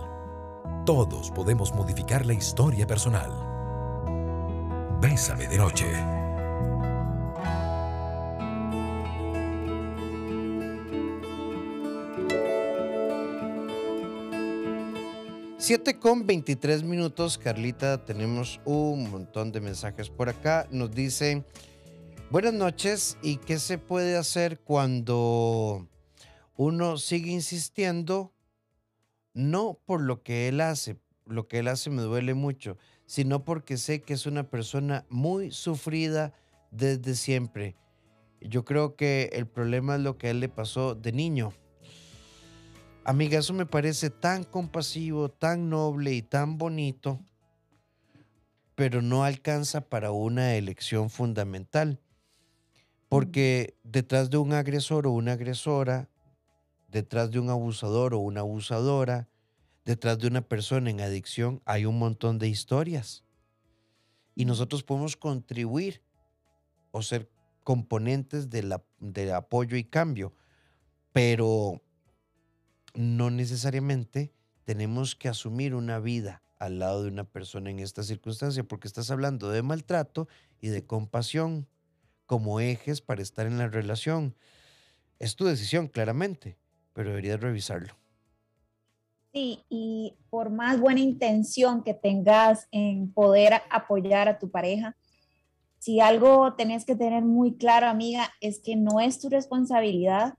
Todos 0.86 1.30
podemos 1.30 1.74
modificar 1.74 2.26
la 2.26 2.34
historia 2.34 2.86
personal. 2.86 3.53
Bésame 5.04 5.46
de 5.46 5.58
noche. 5.58 5.84
Siete 15.58 15.99
con 15.99 16.26
23 16.26 16.84
minutos, 16.84 17.37
Carlita, 17.37 18.02
tenemos 18.06 18.62
un 18.64 19.11
montón 19.11 19.52
de 19.52 19.61
mensajes 19.61 20.08
por 20.08 20.30
acá. 20.30 20.66
Nos 20.70 20.90
dice, 20.90 21.44
Buenas 22.30 22.54
noches. 22.54 23.18
¿Y 23.23 23.37
qué 23.37 23.58
se 23.58 23.76
puede 23.76 24.16
hacer 24.16 24.61
cuando 24.61 25.87
uno 26.56 26.96
sigue 26.96 27.30
insistiendo? 27.30 28.32
No 29.34 29.78
por 29.84 30.00
lo 30.00 30.23
que 30.23 30.49
él 30.49 30.62
hace, 30.62 30.96
lo 31.26 31.46
que 31.46 31.58
él 31.58 31.68
hace 31.68 31.90
me 31.90 32.00
duele 32.00 32.32
mucho, 32.32 32.78
sino 33.06 33.44
porque 33.44 33.76
sé 33.76 34.02
que 34.02 34.14
es 34.14 34.26
una 34.26 34.44
persona 34.44 35.04
muy 35.08 35.50
sufrida 35.50 36.32
desde 36.70 37.14
siempre. 37.14 37.76
Yo 38.40 38.64
creo 38.64 38.96
que 38.96 39.30
el 39.32 39.46
problema 39.46 39.96
es 39.96 40.02
lo 40.02 40.18
que 40.18 40.28
a 40.28 40.30
él 40.30 40.40
le 40.40 40.49
pasó 40.49 40.94
de 40.94 41.12
niño. 41.12 41.52
Amiga, 43.04 43.38
eso 43.38 43.52
me 43.52 43.66
parece 43.66 44.11
tan 44.11 44.44
compasivo, 44.44 45.28
tan 45.28 45.68
noble 45.68 46.12
y 46.12 46.23
tan 46.23 46.56
bonito, 46.56 47.20
pero 48.75 49.02
no 49.02 49.25
alcanza 49.25 49.82
para 49.88 50.11
una 50.11 50.54
elección 50.54 51.11
fundamental. 51.11 52.00
Porque 53.08 53.76
detrás 53.84 54.30
de 54.30 54.38
un 54.38 54.52
agresor 54.52 55.06
o 55.06 55.12
una 55.12 55.32
agresora, 55.32 56.08
detrás 56.88 57.30
de 57.30 57.38
un 57.38 57.50
abusador 57.50 58.14
o 58.14 58.18
una 58.18 58.40
abusadora, 58.40 59.28
detrás 59.84 60.18
de 60.18 60.28
una 60.28 60.42
persona 60.42 60.90
en 60.90 61.00
adicción, 61.00 61.62
hay 61.64 61.84
un 61.84 61.98
montón 61.98 62.38
de 62.38 62.48
historias. 62.48 63.24
Y 64.34 64.44
nosotros 64.44 64.82
podemos 64.82 65.16
contribuir 65.16 66.02
o 66.90 67.02
ser 67.02 67.30
componentes 67.62 68.50
de, 68.50 68.62
la, 68.62 68.84
de 68.98 69.32
apoyo 69.32 69.76
y 69.76 69.84
cambio, 69.84 70.34
pero 71.12 71.82
no 72.94 73.30
necesariamente 73.30 74.32
tenemos 74.64 75.14
que 75.14 75.28
asumir 75.28 75.74
una 75.74 75.98
vida 75.98 76.42
al 76.58 76.78
lado 76.78 77.02
de 77.02 77.10
una 77.10 77.24
persona 77.24 77.70
en 77.70 77.78
esta 77.78 78.02
circunstancia, 78.02 78.64
porque 78.64 78.88
estás 78.88 79.10
hablando 79.10 79.50
de 79.50 79.62
maltrato 79.62 80.28
y 80.60 80.68
de 80.68 80.86
compasión 80.86 81.68
como 82.26 82.60
ejes 82.60 83.00
para 83.00 83.22
estar 83.22 83.46
en 83.46 83.58
la 83.58 83.68
relación. 83.68 84.34
Es 85.18 85.36
tu 85.36 85.44
decisión, 85.44 85.88
claramente, 85.88 86.56
pero 86.92 87.10
deberías 87.10 87.40
revisarlo. 87.40 87.96
Sí, 89.34 89.64
y 89.68 90.14
por 90.30 90.50
más 90.50 90.78
buena 90.78 91.00
intención 91.00 91.82
que 91.82 91.92
tengas 91.92 92.68
en 92.70 93.12
poder 93.12 93.54
apoyar 93.68 94.28
a 94.28 94.38
tu 94.38 94.48
pareja, 94.48 94.96
si 95.80 95.98
algo 95.98 96.54
tenés 96.54 96.84
que 96.84 96.94
tener 96.94 97.24
muy 97.24 97.56
claro, 97.56 97.88
amiga, 97.88 98.30
es 98.40 98.60
que 98.60 98.76
no 98.76 99.00
es 99.00 99.18
tu 99.18 99.28
responsabilidad 99.28 100.34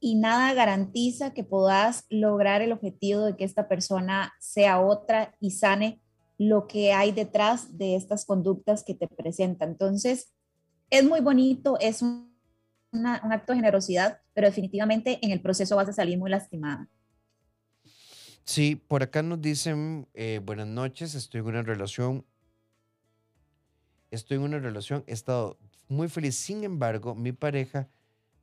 y 0.00 0.16
nada 0.16 0.54
garantiza 0.54 1.34
que 1.34 1.44
puedas 1.44 2.04
lograr 2.10 2.62
el 2.62 2.72
objetivo 2.72 3.22
de 3.22 3.36
que 3.36 3.44
esta 3.44 3.68
persona 3.68 4.32
sea 4.40 4.80
otra 4.80 5.36
y 5.38 5.52
sane 5.52 6.00
lo 6.36 6.66
que 6.66 6.92
hay 6.92 7.12
detrás 7.12 7.78
de 7.78 7.94
estas 7.94 8.24
conductas 8.24 8.82
que 8.82 8.94
te 8.94 9.06
presenta. 9.06 9.64
Entonces, 9.64 10.32
es 10.90 11.04
muy 11.04 11.20
bonito, 11.20 11.78
es 11.78 12.02
un, 12.02 12.34
acto 12.92 13.52
de 13.52 13.58
generosidad, 13.58 14.18
pero 14.34 14.48
definitivamente 14.48 15.20
en 15.22 15.30
el 15.30 15.40
proceso 15.40 15.76
vas 15.76 15.88
a 15.88 15.92
salir 15.92 16.18
muy 16.18 16.28
lastimada. 16.28 16.88
Sí, 18.46 18.76
por 18.76 19.02
acá 19.02 19.22
nos 19.22 19.42
dicen, 19.42 20.06
eh, 20.14 20.40
buenas 20.42 20.68
noches, 20.68 21.16
estoy 21.16 21.40
en 21.40 21.48
una 21.48 21.62
relación, 21.62 22.24
estoy 24.12 24.36
en 24.36 24.44
una 24.44 24.60
relación, 24.60 25.02
he 25.08 25.12
estado 25.12 25.58
muy 25.88 26.08
feliz, 26.08 26.36
sin 26.36 26.62
embargo, 26.62 27.16
mi 27.16 27.32
pareja 27.32 27.88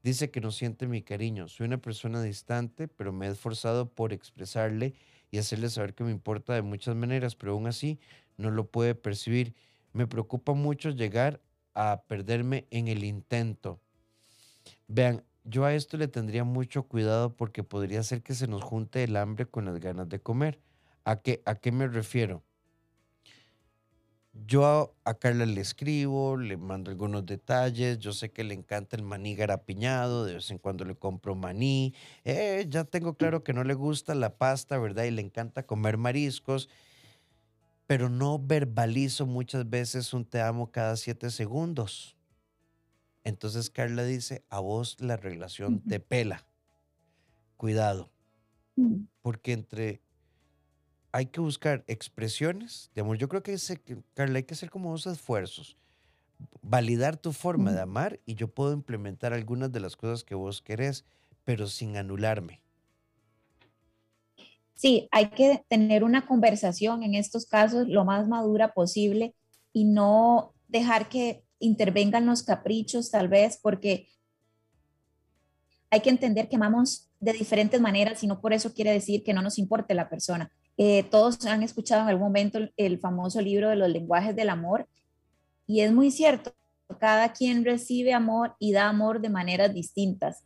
dice 0.04 0.30
que 0.30 0.42
no 0.42 0.52
siente 0.52 0.88
mi 0.88 1.04
cariño, 1.04 1.48
soy 1.48 1.68
una 1.68 1.78
persona 1.78 2.22
distante, 2.22 2.90
pero 2.90 3.14
me 3.14 3.28
he 3.28 3.32
esforzado 3.32 3.90
por 3.94 4.12
expresarle 4.12 4.94
y 5.32 5.38
hacerle 5.38 5.70
saber 5.70 5.94
que 5.94 6.04
me 6.04 6.12
importa 6.12 6.54
de 6.54 6.64
muchas 6.64 6.98
maneras, 6.98 7.36
pero 7.36 7.54
aún 7.54 7.66
así 7.66 7.98
no 8.36 8.52
lo 8.52 8.68
puede 8.68 8.96
percibir. 8.96 9.56
Me 9.94 10.06
preocupa 10.06 10.54
mucho 10.54 10.90
llegar 10.90 11.40
a 11.76 12.04
perderme 12.10 12.68
en 12.72 12.90
el 12.90 13.06
intento. 13.06 13.80
Vean, 14.90 15.24
yo 15.44 15.66
a 15.66 15.74
esto 15.74 15.98
le 15.98 16.08
tendría 16.08 16.44
mucho 16.44 16.84
cuidado 16.84 17.36
porque 17.36 17.64
podría 17.64 18.04
ser 18.04 18.22
que 18.22 18.34
se 18.34 18.48
nos 18.48 18.64
junte 18.64 19.04
el 19.04 19.16
hambre 19.18 19.46
con 19.46 19.66
las 19.66 19.80
ganas 19.80 20.10
de 20.10 20.20
comer. 20.20 20.60
¿A 21.04 21.18
qué, 21.18 21.42
a 21.46 21.56
qué 21.56 21.72
me 21.72 21.88
refiero? 21.88 22.44
Yo 24.48 24.96
a, 25.04 25.14
Carla 25.14 25.46
le 25.46 25.62
escribo, 25.62 26.38
le 26.38 26.58
mando 26.58 26.90
algunos 26.90 27.24
detalles, 27.24 28.00
yo 28.00 28.14
sé 28.14 28.32
que 28.32 28.44
le 28.44 28.56
encanta 28.56 28.96
el 28.96 29.04
maní 29.04 29.36
garapiñado, 29.36 30.26
de 30.26 30.36
vez 30.36 30.50
en 30.50 30.58
cuando 30.58 30.86
le 30.86 30.96
compro 30.96 31.36
maní, 31.36 31.94
eh, 32.24 32.66
ya 32.68 32.84
tengo 32.84 33.14
claro 33.14 33.44
que 33.44 33.54
no 33.54 33.64
le 33.64 33.76
gusta 33.76 34.16
la 34.16 34.36
pasta, 34.36 34.80
¿verdad? 34.80 35.04
Y 35.04 35.12
le 35.12 35.22
encanta 35.22 35.68
comer 35.68 35.98
mariscos, 35.98 36.68
pero 37.86 38.10
no 38.10 38.40
verbalizo 38.40 39.28
muchas 39.28 39.70
veces 39.70 40.14
un 40.14 40.26
te 40.26 40.42
amo 40.42 40.72
cada 40.72 40.96
siete 40.98 41.30
segundos. 41.30 42.18
Entonces 43.24 43.70
Carla 43.70 44.04
dice, 44.04 44.44
a 44.50 44.60
vos 44.60 44.98
la 45.00 45.18
relación 45.18 45.82
te 45.82 46.00
pela. 46.00 46.46
Cuidado, 47.58 48.10
Mm. 48.76 49.06
porque 49.22 49.54
entre 49.54 50.02
hay 51.12 51.28
que 51.28 51.40
buscar 51.40 51.84
expresiones 51.88 52.90
de 52.96 53.02
amor. 53.02 53.18
Yo 53.18 53.30
creo 53.30 53.44
que, 53.44 53.54
ese, 53.54 53.80
Carla, 54.16 54.38
hay 54.38 54.44
que 54.44 54.56
hacer 54.56 54.72
como 54.72 54.90
dos 54.90 55.06
esfuerzos. 55.06 55.78
Validar 56.64 57.18
tu 57.18 57.34
forma 57.34 57.72
de 57.72 57.82
amar 57.82 58.20
y 58.26 58.34
yo 58.34 58.48
puedo 58.48 58.74
implementar 58.74 59.32
algunas 59.32 59.72
de 59.72 59.80
las 59.80 59.96
cosas 59.96 60.24
que 60.24 60.34
vos 60.34 60.64
querés, 60.64 61.06
pero 61.46 61.68
sin 61.68 61.98
anularme. 61.98 62.62
Sí, 64.74 65.08
hay 65.12 65.30
que 65.30 65.64
tener 65.70 66.04
una 66.04 66.26
conversación 66.26 67.04
en 67.04 67.14
estos 67.14 67.46
casos 67.46 67.88
lo 67.88 68.06
más 68.06 68.28
madura 68.28 68.74
posible 68.74 69.36
y 69.72 69.86
no 69.86 70.54
dejar 70.68 71.10
que 71.10 71.43
intervengan 71.64 72.26
los 72.26 72.44
caprichos 72.44 73.10
tal 73.12 73.28
vez 73.28 73.60
porque 73.62 74.10
hay 75.90 76.02
que 76.02 76.10
entender 76.10 76.50
que 76.50 76.56
amamos 76.56 77.10
de 77.20 77.34
diferentes 77.34 77.80
maneras 77.80 78.24
y 78.24 78.28
no 78.28 78.42
por 78.42 78.52
eso 78.52 78.74
quiere 78.74 78.92
decir 78.92 79.24
que 79.24 79.34
no 79.34 79.42
nos 79.42 79.60
importe 79.60 79.94
la 79.94 80.10
persona. 80.10 80.52
Eh, 80.76 81.04
todos 81.04 81.46
han 81.46 81.64
escuchado 81.64 82.02
en 82.02 82.10
algún 82.10 82.28
momento 82.28 82.58
el, 82.58 82.74
el 82.78 83.00
famoso 83.00 83.40
libro 83.42 83.70
de 83.70 83.76
los 83.76 83.90
lenguajes 83.90 84.36
del 84.36 84.50
amor 84.50 84.88
y 85.68 85.82
es 85.82 85.94
muy 85.94 86.12
cierto, 86.12 86.56
cada 87.00 87.32
quien 87.32 87.64
recibe 87.64 88.14
amor 88.14 88.56
y 88.60 88.72
da 88.74 88.90
amor 88.90 89.22
de 89.22 89.30
maneras 89.30 89.74
distintas. 89.74 90.44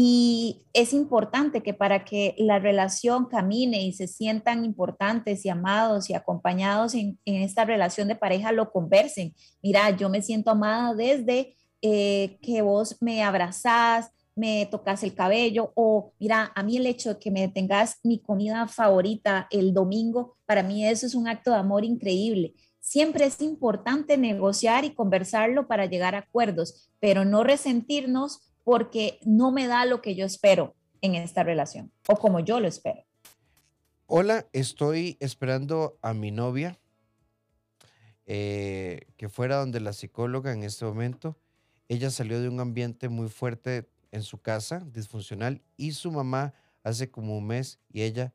Y 0.00 0.62
es 0.74 0.92
importante 0.92 1.60
que 1.60 1.74
para 1.74 2.04
que 2.04 2.36
la 2.38 2.60
relación 2.60 3.26
camine 3.26 3.82
y 3.82 3.92
se 3.92 4.06
sientan 4.06 4.64
importantes 4.64 5.44
y 5.44 5.48
amados 5.48 6.08
y 6.08 6.14
acompañados 6.14 6.94
en, 6.94 7.18
esta 7.24 7.64
relación 7.64 8.06
de 8.06 8.14
pareja, 8.14 8.52
lo 8.52 8.70
conversen. 8.70 9.34
Mira, 9.60 9.90
yo 9.90 10.08
me 10.08 10.22
siento 10.22 10.52
amada 10.52 10.94
desde 10.94 11.56
eh, 11.82 12.38
que 12.42 12.62
vos 12.62 12.96
me 13.00 13.24
abrazás, 13.24 14.12
me 14.36 14.66
tocas 14.66 15.02
el 15.02 15.16
cabello 15.16 15.72
o 15.74 16.12
mira, 16.20 16.52
a 16.54 16.62
mí 16.62 16.76
el 16.76 16.86
hecho 16.86 17.14
de 17.14 17.18
que 17.18 17.32
me 17.32 17.48
tengas 17.48 17.98
mi 18.04 18.20
comida 18.20 18.68
favorita 18.68 19.48
el 19.50 19.74
domingo, 19.74 20.36
para 20.46 20.62
mí 20.62 20.86
eso 20.86 21.06
es 21.06 21.16
un 21.16 21.26
acto 21.26 21.50
de 21.50 21.56
amor 21.56 21.84
increíble. 21.84 22.54
Siempre 22.78 23.24
es 23.24 23.42
importante 23.42 24.16
negociar 24.16 24.84
y 24.84 24.94
conversarlo 24.94 25.66
para 25.66 25.86
llegar 25.86 26.14
a 26.14 26.18
acuerdos, 26.18 26.88
pero 27.00 27.24
no 27.24 27.42
resentirnos 27.42 28.47
porque 28.68 29.18
no 29.24 29.50
me 29.50 29.66
da 29.66 29.86
lo 29.86 30.02
que 30.02 30.14
yo 30.14 30.26
espero 30.26 30.76
en 31.00 31.14
esta 31.14 31.42
relación 31.42 31.90
o 32.06 32.16
como 32.16 32.40
yo 32.40 32.60
lo 32.60 32.68
espero. 32.68 33.02
Hola, 34.04 34.46
estoy 34.52 35.16
esperando 35.20 35.98
a 36.02 36.12
mi 36.12 36.30
novia 36.32 36.78
eh, 38.26 39.06
que 39.16 39.30
fuera 39.30 39.56
donde 39.56 39.80
la 39.80 39.94
psicóloga 39.94 40.52
en 40.52 40.64
este 40.64 40.84
momento. 40.84 41.38
Ella 41.88 42.10
salió 42.10 42.42
de 42.42 42.48
un 42.50 42.60
ambiente 42.60 43.08
muy 43.08 43.30
fuerte 43.30 43.88
en 44.12 44.22
su 44.22 44.42
casa, 44.42 44.86
disfuncional, 44.92 45.62
y 45.78 45.92
su 45.92 46.12
mamá 46.12 46.52
hace 46.82 47.10
como 47.10 47.38
un 47.38 47.46
mes 47.46 47.78
y 47.90 48.02
ella 48.02 48.34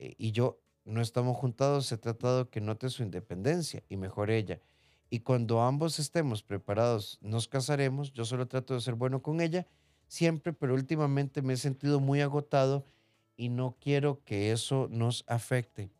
eh, 0.00 0.16
y 0.18 0.32
yo 0.32 0.58
no 0.84 1.00
estamos 1.00 1.36
juntados. 1.36 1.86
Se 1.86 1.96
tratado 1.96 2.50
que 2.50 2.60
note 2.60 2.90
su 2.90 3.04
independencia 3.04 3.84
y 3.88 3.98
mejor 3.98 4.32
ella. 4.32 4.60
Y 5.08 5.20
cuando 5.20 5.62
ambos 5.62 5.98
estemos 5.98 6.42
preparados, 6.42 7.18
nos 7.20 7.46
casaremos. 7.48 8.12
Yo 8.12 8.24
solo 8.24 8.46
trato 8.48 8.74
de 8.74 8.80
ser 8.80 8.94
bueno 8.94 9.22
con 9.22 9.40
ella 9.40 9.66
siempre, 10.08 10.52
pero 10.52 10.74
últimamente 10.74 11.42
me 11.42 11.54
he 11.54 11.56
sentido 11.56 12.00
muy 12.00 12.20
agotado 12.20 12.86
y 13.36 13.48
no 13.48 13.76
quiero 13.80 14.22
que 14.24 14.52
eso 14.52 14.88
nos 14.90 15.24
afecte. 15.26 15.90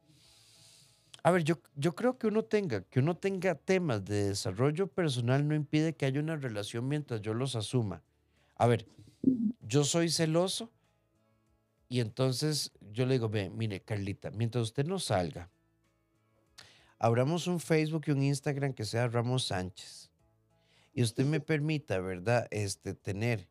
A 1.23 1.31
ver, 1.33 1.42
yo, 1.42 1.59
yo 1.75 1.95
creo 1.95 2.19
que 2.19 2.29
uno 2.29 2.45
tenga, 2.45 2.83
que 2.83 3.01
uno 3.01 3.16
tenga 3.16 3.57
temas 3.57 4.05
de 4.05 4.29
desarrollo 4.29 4.87
personal 4.87 5.47
no 5.47 5.55
impide 5.55 5.97
que 5.97 6.07
haya 6.07 6.21
una 6.21 6.37
relación 6.37 6.87
mientras 6.87 7.21
yo 7.21 7.35
los 7.35 7.57
asuma. 7.57 8.03
A 8.55 8.66
ver, 8.66 8.87
yo 9.61 9.85
soy 9.85 10.09
celoso 10.09 10.71
y 11.88 12.01
entonces 12.01 12.73
yo 12.92 13.07
le 13.07 13.14
digo, 13.14 13.29
mire, 13.29 13.81
Carlita, 13.81 14.31
mientras 14.31 14.62
usted 14.62 14.87
no 14.87 14.99
salga, 14.99 15.51
abramos 16.98 17.46
un 17.46 17.61
Facebook 17.61 18.04
y 18.06 18.11
un 18.11 18.22
Instagram 18.22 18.72
que 18.72 18.85
sea 18.85 19.09
Ramos 19.09 19.46
Sánchez 19.46 20.06
y 20.96 21.02
usted 21.02 21.26
me 21.26 21.40
permita, 21.40 22.00
¿verdad? 22.00 22.48
Este, 22.50 22.94
tener 22.94 23.46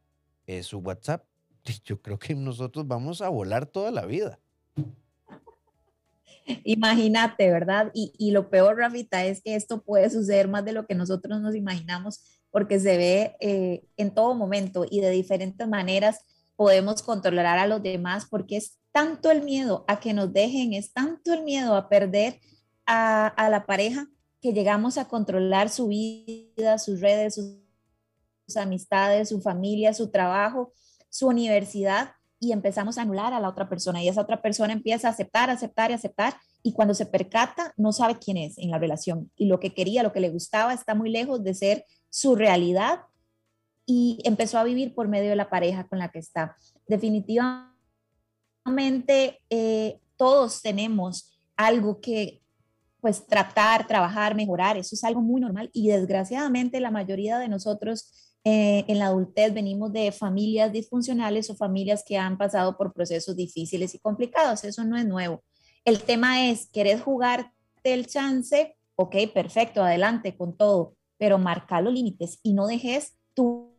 eh, 0.47 0.63
su 0.63 0.79
WhatsApp, 0.79 1.25
yo 1.85 2.01
creo 2.01 2.17
que 2.17 2.33
nosotros 2.33 2.87
vamos 2.87 3.21
a 3.21 3.29
volar 3.29 3.67
toda 3.67 3.91
la 3.91 4.05
vida. 4.05 4.39
Imagínate, 6.63 7.51
¿verdad? 7.51 7.91
Y, 7.93 8.13
y, 8.17 8.31
lo 8.31 8.49
peor, 8.49 8.77
Rafita, 8.77 9.25
es 9.25 9.41
que 9.41 9.55
esto 9.55 9.83
puede 9.83 10.09
suceder 10.09 10.47
más 10.47 10.65
de 10.65 10.73
lo 10.73 10.87
que 10.87 10.95
nosotros 10.95 11.39
nos 11.39 11.55
imaginamos, 11.55 12.41
porque 12.49 12.79
se 12.79 12.97
ve 12.97 13.35
eh, 13.39 13.83
en 13.97 14.13
todo 14.13 14.33
momento 14.33 14.85
y 14.89 15.01
de 15.01 15.11
diferentes 15.11 15.67
maneras 15.67 16.21
podemos 16.55 17.03
controlar 17.03 17.59
a 17.59 17.67
los 17.67 17.83
demás, 17.83 18.25
porque 18.29 18.57
es 18.57 18.79
tanto 18.91 19.29
el 19.29 19.43
miedo 19.43 19.85
a 19.87 19.99
que 19.99 20.13
nos 20.13 20.33
dejen, 20.33 20.73
es 20.73 20.93
tanto 20.93 21.33
el 21.33 21.43
miedo 21.43 21.75
a 21.75 21.89
perder 21.89 22.39
a, 22.85 23.47
la 23.49 23.65
pareja 23.65 24.07
que 24.41 24.53
llegamos 24.53 24.97
a 24.97 25.07
controlar 25.07 25.69
su 25.69 25.87
vida, 25.87 26.77
sus 26.77 27.01
redes, 27.01 27.35
sus, 27.35 27.57
sus 28.45 28.57
amistades, 28.57 29.29
su 29.29 29.41
familia, 29.41 29.93
su 29.93 30.09
trabajo, 30.09 30.73
su 31.09 31.27
universidad 31.27 32.11
y 32.39 32.51
empezamos 32.51 32.97
a 32.97 33.03
anular 33.03 33.33
a 33.33 33.39
la 33.39 33.49
otra 33.49 33.69
persona 33.69 34.03
y 34.03 34.09
esa 34.09 34.21
otra 34.21 34.41
persona 34.41 34.73
empieza 34.73 35.07
a 35.07 35.11
aceptar, 35.11 35.49
aceptar 35.49 35.91
y 35.91 35.93
aceptar 35.93 36.35
y 36.61 36.73
cuando 36.73 36.93
se 36.93 37.05
percata 37.05 37.73
no 37.77 37.91
sabe 37.91 38.17
quién 38.19 38.37
es 38.37 38.57
en 38.57 38.71
la 38.71 38.77
relación 38.77 39.31
y 39.35 39.45
lo 39.45 39.59
que 39.59 39.73
quería, 39.73 40.03
lo 40.03 40.11
que 40.11 40.19
le 40.19 40.29
gustaba 40.29 40.73
está 40.73 40.95
muy 40.95 41.09
lejos 41.09 41.43
de 41.43 41.53
ser 41.53 41.85
su 42.09 42.35
realidad 42.35 43.01
y 43.85 44.19
empezó 44.23 44.57
a 44.57 44.63
vivir 44.63 44.93
por 44.93 45.07
medio 45.07 45.29
de 45.29 45.35
la 45.35 45.49
pareja 45.49 45.87
con 45.87 45.99
la 45.99 46.09
que 46.09 46.19
está. 46.19 46.55
Definitivamente 46.87 49.41
eh, 49.49 49.99
todos 50.17 50.61
tenemos 50.61 51.39
algo 51.55 52.01
que 52.01 52.41
pues 53.05 53.27
tratar, 53.27 53.85
trabajar, 53.85 54.33
mejorar, 54.33 54.77
eso 54.77 54.95
es 54.95 55.03
algo 55.03 55.21
muy 55.21 55.39
normal 55.39 55.69
y 55.73 55.89
desgraciadamente 55.89 56.79
la 56.79 56.89
mayoría 56.89 57.37
de 57.37 57.47
nosotros 57.47 58.33
eh, 58.43 58.83
en 58.87 58.97
la 58.97 59.05
adultez 59.05 59.53
venimos 59.53 59.93
de 59.93 60.11
familias 60.11 60.71
disfuncionales 60.71 61.51
o 61.51 61.55
familias 61.55 62.03
que 62.03 62.17
han 62.17 62.35
pasado 62.35 62.75
por 62.75 62.93
procesos 62.93 63.35
difíciles 63.35 63.93
y 63.93 63.99
complicados. 63.99 64.63
Eso 64.63 64.83
no 64.85 64.97
es 64.97 65.05
nuevo. 65.05 65.43
El 65.83 66.01
tema 66.01 66.49
es, 66.49 66.67
¿querés 66.71 66.99
jugarte 67.03 67.53
el 67.83 68.07
chance? 68.07 68.75
Ok, 68.95 69.17
perfecto, 69.31 69.83
adelante 69.83 70.35
con 70.35 70.57
todo, 70.57 70.95
pero 71.19 71.37
marca 71.37 71.81
los 71.81 71.93
límites 71.93 72.39
y 72.41 72.53
no 72.53 72.65
dejes 72.65 73.19
tu 73.35 73.71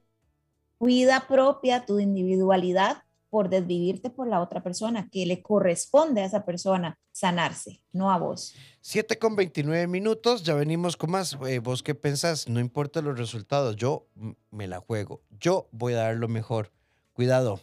vida 0.78 1.24
propia, 1.26 1.84
tu 1.84 1.98
individualidad 1.98 2.98
por 3.36 3.50
desvivirte 3.50 4.08
por 4.08 4.28
la 4.28 4.40
otra 4.40 4.62
persona, 4.62 5.10
que 5.12 5.26
le 5.26 5.42
corresponde 5.42 6.22
a 6.22 6.24
esa 6.24 6.46
persona 6.46 6.98
sanarse, 7.12 7.82
no 7.92 8.10
a 8.10 8.16
vos. 8.16 8.54
7 8.80 9.18
con 9.18 9.36
29 9.36 9.86
minutos, 9.88 10.42
ya 10.42 10.54
venimos 10.54 10.96
con 10.96 11.10
más. 11.10 11.36
Eh, 11.46 11.58
¿Vos 11.58 11.82
qué 11.82 11.94
pensás? 11.94 12.48
No 12.48 12.60
importa 12.60 13.02
los 13.02 13.18
resultados, 13.18 13.76
yo 13.76 14.06
me 14.50 14.66
la 14.66 14.80
juego. 14.80 15.20
Yo 15.38 15.68
voy 15.70 15.92
a 15.92 15.98
dar 15.98 16.16
lo 16.16 16.28
mejor. 16.28 16.72
Cuidado. 17.12 17.60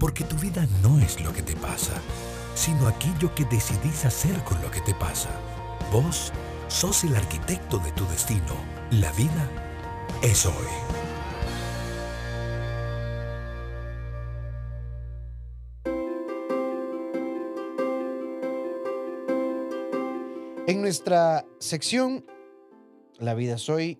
Porque 0.00 0.24
tu 0.24 0.36
vida 0.36 0.66
no 0.82 0.98
es 1.00 1.22
lo 1.22 1.34
que 1.34 1.42
te 1.42 1.54
pasa, 1.56 2.00
sino 2.54 2.88
aquello 2.88 3.34
que 3.34 3.44
decidís 3.44 4.06
hacer 4.06 4.42
con 4.44 4.58
lo 4.62 4.70
que 4.70 4.80
te 4.80 4.94
pasa. 4.94 5.28
Vos 5.92 6.32
sos 6.68 7.04
el 7.04 7.14
arquitecto 7.14 7.76
de 7.76 7.92
tu 7.92 8.06
destino. 8.06 8.54
La 8.90 9.12
vida 9.12 9.65
es 10.22 10.46
hoy. 10.46 10.52
En 20.66 20.82
nuestra 20.82 21.46
sección 21.58 22.24
La 23.18 23.34
vida 23.34 23.54
es 23.54 23.68
hoy, 23.68 23.98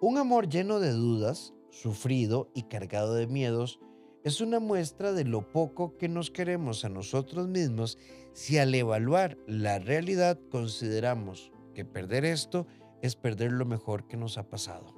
un 0.00 0.18
amor 0.18 0.48
lleno 0.48 0.80
de 0.80 0.90
dudas, 0.92 1.54
sufrido 1.70 2.50
y 2.54 2.64
cargado 2.64 3.14
de 3.14 3.26
miedos 3.26 3.80
es 4.24 4.40
una 4.40 4.60
muestra 4.60 5.12
de 5.12 5.24
lo 5.24 5.52
poco 5.52 5.96
que 5.96 6.08
nos 6.08 6.30
queremos 6.30 6.84
a 6.84 6.88
nosotros 6.88 7.48
mismos 7.48 7.96
si 8.32 8.58
al 8.58 8.74
evaluar 8.74 9.38
la 9.46 9.78
realidad 9.78 10.38
consideramos 10.50 11.52
porque 11.68 11.84
perder 11.84 12.24
esto 12.24 12.66
es 13.02 13.14
perder 13.14 13.52
lo 13.52 13.64
mejor 13.64 14.08
que 14.08 14.16
nos 14.16 14.36
ha 14.36 14.50
pasado. 14.50 14.97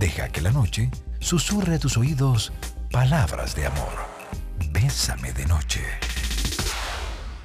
Deja 0.00 0.28
que 0.30 0.40
la 0.40 0.50
noche 0.50 0.90
susurre 1.20 1.74
a 1.74 1.78
tus 1.78 1.98
oídos 1.98 2.54
palabras 2.90 3.54
de 3.54 3.66
amor. 3.66 3.92
Bésame 4.72 5.30
de 5.34 5.44
noche. 5.44 5.82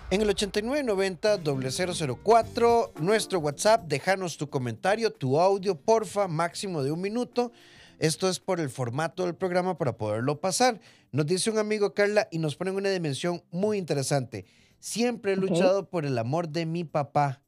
En 0.10 0.22
el 0.22 0.30
8990-004, 0.30 2.94
nuestro 3.02 3.40
WhatsApp, 3.40 3.90
déjanos 3.90 4.38
tu 4.38 4.50
comentario, 4.50 5.12
tu 5.12 5.38
audio, 5.38 5.76
porfa, 5.76 6.30
máximo 6.30 6.82
de 6.82 6.94
un 6.94 7.02
minuto. 7.02 7.52
Esto 8.00 8.30
es 8.30 8.40
por 8.40 8.62
el 8.62 8.70
formato 8.70 9.26
del 9.26 9.36
programa 9.36 9.78
para 9.78 9.98
poderlo 9.98 10.40
pasar. 10.40 10.80
Nos 11.12 11.26
dice 11.26 11.52
un 11.52 11.58
amigo 11.58 11.94
Carla 11.94 12.30
y 12.32 12.40
nos 12.40 12.56
pone 12.56 12.72
en 12.72 12.78
una 12.78 12.90
dimensión 12.90 13.44
muy 13.52 13.78
interesante. 13.78 14.46
Siempre 14.80 15.34
he 15.34 15.36
luchado 15.36 15.90
por 15.90 16.06
el 16.06 16.18
amor 16.18 16.48
de 16.48 16.66
mi 16.66 16.86
papá. 16.86 17.42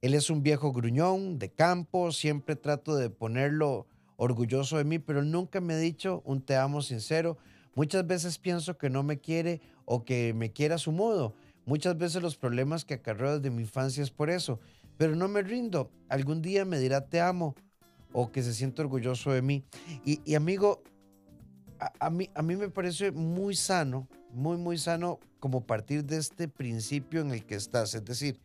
Él 0.00 0.14
es 0.14 0.30
un 0.30 0.44
viejo 0.44 0.72
gruñón 0.72 1.40
de 1.40 1.50
campo, 1.50 2.12
siempre 2.12 2.54
trato 2.54 2.94
de 2.94 3.10
ponerlo 3.10 3.88
orgulloso 4.18 4.76
de 4.76 4.84
mí, 4.84 4.98
pero 4.98 5.22
nunca 5.22 5.60
me 5.60 5.74
ha 5.74 5.78
dicho 5.78 6.22
un 6.26 6.42
te 6.42 6.56
amo 6.56 6.82
sincero. 6.82 7.38
Muchas 7.74 8.06
veces 8.06 8.38
pienso 8.38 8.76
que 8.76 8.90
no 8.90 9.02
me 9.02 9.20
quiere 9.20 9.62
o 9.84 10.04
que 10.04 10.34
me 10.34 10.52
quiere 10.52 10.74
a 10.74 10.78
su 10.78 10.92
modo. 10.92 11.34
Muchas 11.64 11.96
veces 11.96 12.20
los 12.20 12.36
problemas 12.36 12.84
que 12.84 12.94
acarreo 12.94 13.38
desde 13.38 13.54
mi 13.54 13.62
infancia 13.62 14.02
es 14.02 14.10
por 14.10 14.28
eso, 14.28 14.58
pero 14.96 15.14
no 15.14 15.28
me 15.28 15.42
rindo. 15.42 15.90
Algún 16.08 16.42
día 16.42 16.64
me 16.64 16.80
dirá 16.80 17.06
te 17.08 17.20
amo 17.20 17.54
o 18.12 18.32
que 18.32 18.42
se 18.42 18.54
siente 18.54 18.82
orgulloso 18.82 19.30
de 19.30 19.40
mí. 19.40 19.64
Y, 20.04 20.34
amigo, 20.34 20.82
a, 22.00 22.10
mí, 22.10 22.28
a 22.34 22.42
mí 22.42 22.56
me 22.56 22.70
parece 22.70 23.12
muy 23.12 23.54
sano, 23.54 24.08
muy, 24.32 24.56
muy 24.56 24.78
sano 24.78 25.20
como 25.38 25.64
partir 25.64 26.04
de 26.04 26.16
este 26.16 26.48
principio 26.48 27.20
en 27.20 27.30
el 27.30 27.46
que 27.46 27.54
estás. 27.54 27.94
Es 27.94 28.04
decir, 28.04 28.40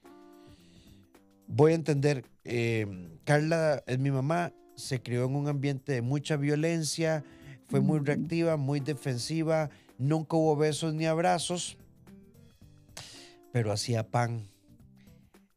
voy 1.48 1.72
a 1.72 1.76
entender, 1.76 2.26
eh, 2.44 3.18
Carla 3.24 3.82
es 3.88 3.98
mi 3.98 4.12
mamá, 4.12 4.54
se 4.76 5.02
crió 5.02 5.26
en 5.26 5.36
un 5.36 5.48
ambiente 5.48 5.94
de 5.94 6.02
mucha 6.02 6.38
violencia, 6.38 7.24
fue 7.68 7.80
muy 7.80 8.00
reactiva, 8.00 8.58
muy 8.58 8.80
defensiva, 8.80 9.70
nunca 9.98 10.38
hubo 10.38 10.56
besos 10.56 10.94
ni 10.94 11.06
abrazos, 11.06 11.78
pero 13.52 13.72
hacía 13.72 14.10
pan. 14.10 14.48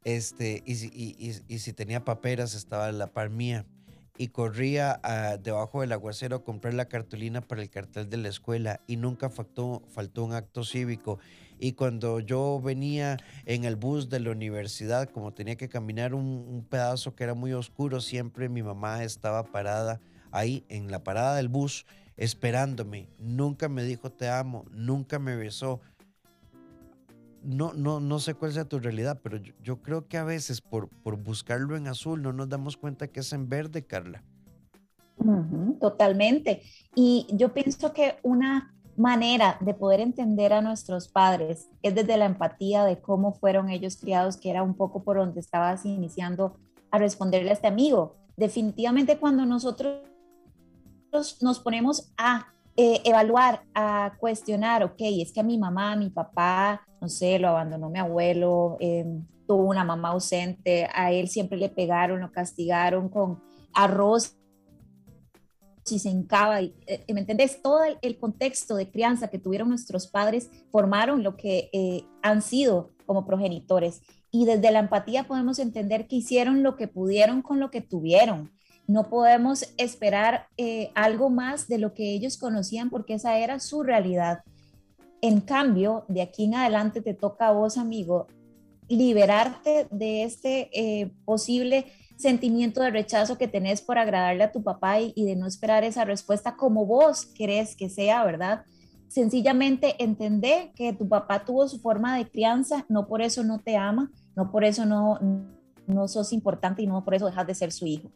Este, 0.05 0.62
y, 0.64 1.33
y 1.48 1.59
si 1.59 1.72
tenía 1.72 2.05
paperas, 2.05 2.55
estaba 2.55 2.88
en 2.88 2.98
la 2.98 3.09
par 3.09 3.29
mía 3.29 3.66
y 4.18 4.29
corría 4.29 5.00
ah, 5.02 5.37
debajo 5.37 5.81
del 5.81 5.92
aguacero 5.92 6.37
a 6.37 6.44
comprar 6.44 6.74
la 6.74 6.87
cartulina 6.87 7.40
para 7.40 7.62
el 7.62 7.70
cartel 7.70 8.09
de 8.09 8.16
la 8.16 8.29
escuela 8.29 8.81
y 8.87 8.96
nunca 8.96 9.29
faltó, 9.29 9.83
faltó 9.88 10.24
un 10.24 10.33
acto 10.33 10.64
cívico. 10.64 11.18
Y 11.59 11.73
cuando 11.73 12.21
yo 12.21 12.61
venía 12.62 13.16
en 13.45 13.64
el 13.64 13.77
bus 13.77 14.09
de 14.09 14.21
la 14.21 14.31
universidad, 14.31 15.09
como 15.09 15.33
tenía 15.33 15.57
que 15.57 15.69
caminar 15.69 16.14
un, 16.14 16.27
un 16.27 16.64
pedazo 16.64 17.14
que 17.14 17.25
era 17.25 17.35
muy 17.35 17.53
oscuro, 17.53 18.01
siempre 18.01 18.49
mi 18.49 18.62
mamá 18.62 19.03
estaba 19.03 19.45
parada 19.45 20.01
ahí 20.31 20.64
en 20.69 20.90
la 20.90 21.03
parada 21.03 21.37
del 21.37 21.49
bus 21.49 21.87
esperándome. 22.16 23.09
Nunca 23.19 23.69
me 23.69 23.85
dijo 23.85 24.11
te 24.11 24.29
amo, 24.29 24.64
nunca 24.71 25.19
me 25.19 25.37
besó, 25.37 25.81
no, 27.47 27.73
no, 27.75 28.01
no 28.01 28.19
sé 28.19 28.35
cuál 28.35 28.53
sea 28.53 28.64
tu 28.64 28.81
realidad, 28.81 29.21
pero 29.23 29.38
yo, 29.62 29.81
creo 29.81 30.09
que 30.09 30.19
a 30.19 30.25
veces 30.25 30.61
por, 30.61 30.88
por, 30.88 31.16
buscarlo 31.16 31.77
en 31.77 31.87
azul 31.87 32.21
no 32.21 32.33
nos 32.33 32.49
damos 32.49 32.77
cuenta 32.77 33.07
que 33.07 33.21
es 33.21 33.33
en 33.33 33.49
verde, 33.49 33.85
Carla. 33.85 34.25
totalmente. 35.81 36.62
Y 36.95 37.27
yo 37.33 37.55
pienso 37.55 37.92
que 37.92 38.16
una 38.23 38.75
manera 38.96 39.59
de 39.61 39.74
poder 39.74 40.00
entender 40.00 40.52
a 40.52 40.62
nuestros 40.62 41.09
padres 41.09 41.68
es 41.82 41.94
desde 41.94 42.16
la 42.16 42.24
empatía 42.24 42.85
de 42.85 43.00
cómo 43.00 43.32
fueron 43.32 43.70
ellos 43.70 43.96
criados, 43.96 44.37
que 44.37 44.50
era 44.50 44.62
un 44.62 44.74
poco 44.74 45.02
por 45.02 45.16
donde 45.18 45.40
estabas 45.40 45.85
iniciando 45.85 46.56
a 46.90 46.98
responderle 46.98 47.50
a 47.50 47.54
este 47.54 47.66
amigo. 47.66 48.16
Definitivamente 48.37 49.18
cuando 49.18 49.44
nosotros 49.44 50.02
nos 51.40 51.61
ponemos 51.61 52.12
a 52.16 52.46
eh, 52.78 53.00
evaluar, 53.04 53.62
a 53.74 54.12
cuestionar, 54.18 54.85
ok, 54.85 55.00
es 55.00 55.32
que 55.32 55.40
a 55.40 55.42
mi 55.42 55.56
mamá, 55.56 55.96
mi 55.96 56.11
papá, 56.11 56.82
no 57.00 57.09
sé, 57.09 57.38
lo 57.38 57.48
abandonó 57.48 57.88
mi 57.88 57.98
abuelo, 57.98 58.76
em, 58.80 59.24
tuvo 59.46 59.62
una 59.62 59.82
mamá 59.82 60.11
ausente, 60.11 60.87
a 60.92 61.11
él 61.11 61.28
siempre 61.28 61.56
le 61.56 61.70
pegaron, 61.70 62.20
lo 62.20 62.30
castigaron 62.32 63.09
con 63.09 63.42
arroz 63.72 64.36
y 65.90 65.99
se 65.99 66.11
encaba, 66.11 66.62
y, 66.62 66.75
eh, 66.87 67.05
¿me 67.12 67.20
entendés? 67.20 67.62
Todo 67.62 67.81
el, 68.01 68.18
contexto 68.18 68.77
de 68.77 68.90
crianza 68.90 69.29
que 69.29 69.38
tuvieron 69.38 69.68
nuestros 69.68 70.07
padres 70.07 70.51
formaron 70.70 71.22
lo 71.22 71.37
que 71.37 71.70
eh, 71.72 72.05
han 72.22 72.42
sido 72.42 72.90
como 73.07 73.27
progenitores. 73.27 74.03
Y 74.31 74.44
desde 74.44 74.70
la 74.70 74.81
empatía 74.81 75.25
podemos 75.25 75.59
entender 75.59 76.07
que 76.07 76.16
hicieron 76.16 76.62
lo 76.62 76.77
que 76.77 76.88
pudieron 76.88 77.42
con 77.42 77.61
lo 77.61 77.70
que 77.70 77.81
tuvieron 77.81 78.51
no 78.88 79.09
podemos 79.09 79.75
esperar 79.79 80.46
eh, 80.57 80.92
algo 80.94 81.29
más 81.29 81.66
de 81.66 81.79
lo 81.79 81.92
que 81.92 82.12
ellos 82.12 82.38
conocían 82.38 82.88
porque 82.88 83.14
esa 83.14 83.37
era 83.37 83.59
su 83.59 83.83
realidad. 83.83 84.44
En 85.22 85.40
cambio, 85.40 86.05
de 86.07 86.22
aquí 86.22 86.44
en 86.44 86.55
adelante 86.55 87.03
te 87.03 87.12
toca 87.12 87.49
a 87.49 87.53
vos, 87.53 87.79
amigo, 87.79 88.29
liberarte 88.88 89.88
de 89.90 90.22
este 90.22 91.11
posible 91.25 91.87
sentimiento 92.16 92.81
de 92.81 92.90
rechazo 92.90 93.38
que 93.38 93.48
tenés 93.48 93.83
por 93.83 93.98
agradarle 93.98 94.44
a 94.44 94.52
tu 94.52 94.62
papá 94.62 95.00
y, 95.00 95.12
de 95.24 95.37
no 95.37 95.46
esperar 95.46 95.85
esa 95.85 96.05
respuesta 96.05 96.57
como 96.57 96.87
vos 96.87 97.26
querés 97.26 97.76
que 97.76 97.90
sea, 97.90 98.24
¿verdad? 98.24 98.64
Sencillamente 99.09 100.02
entender 100.02 100.72
que 100.74 100.92
tu 100.92 101.09
papá 101.09 101.44
tuvo 101.44 101.68
su 101.68 101.79
forma 101.79 102.16
de 102.16 102.29
crianza, 102.29 102.85
no 102.88 103.07
por 103.07 103.22
eso 103.22 103.44
no 103.44 103.61
te 103.61 103.76
ama, 103.76 104.11
no 104.35 104.50
por 104.50 104.64
eso 104.64 104.85
no, 104.87 105.18
no 105.87 106.09
sos 106.09 106.33
importante 106.33 106.83
y 106.83 106.87
no 106.87 107.05
por 107.05 107.14
eso 107.14 107.26
dejas 107.26 107.46
de 107.46 107.55
ser 107.55 107.72
su 107.72 107.87
hijo. 107.87 108.11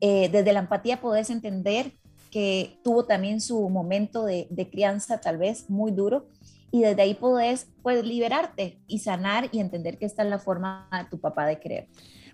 Eh, 0.00 0.28
desde 0.30 0.52
la 0.52 0.60
empatía 0.60 1.00
podés 1.00 1.30
entender 1.30 1.92
que 2.32 2.80
tuvo 2.82 3.04
también 3.04 3.40
su 3.40 3.68
momento 3.68 4.24
de, 4.24 4.48
crianza 4.70 5.20
tal 5.20 5.38
vez 5.38 5.68
muy 5.70 5.92
duro 5.92 6.26
y 6.72 6.80
desde 6.80 7.02
ahí 7.02 7.14
podés 7.14 7.68
pues, 7.82 8.04
liberarte 8.04 8.80
y 8.88 9.00
sanar 9.00 9.48
y 9.52 9.60
entender 9.60 9.98
que 9.98 10.06
esta 10.06 10.22
es 10.24 10.30
la 10.30 10.38
forma 10.38 10.88
de 10.90 11.04
tu 11.10 11.20
papá 11.20 11.46
de 11.46 11.60
creer. 11.60 11.88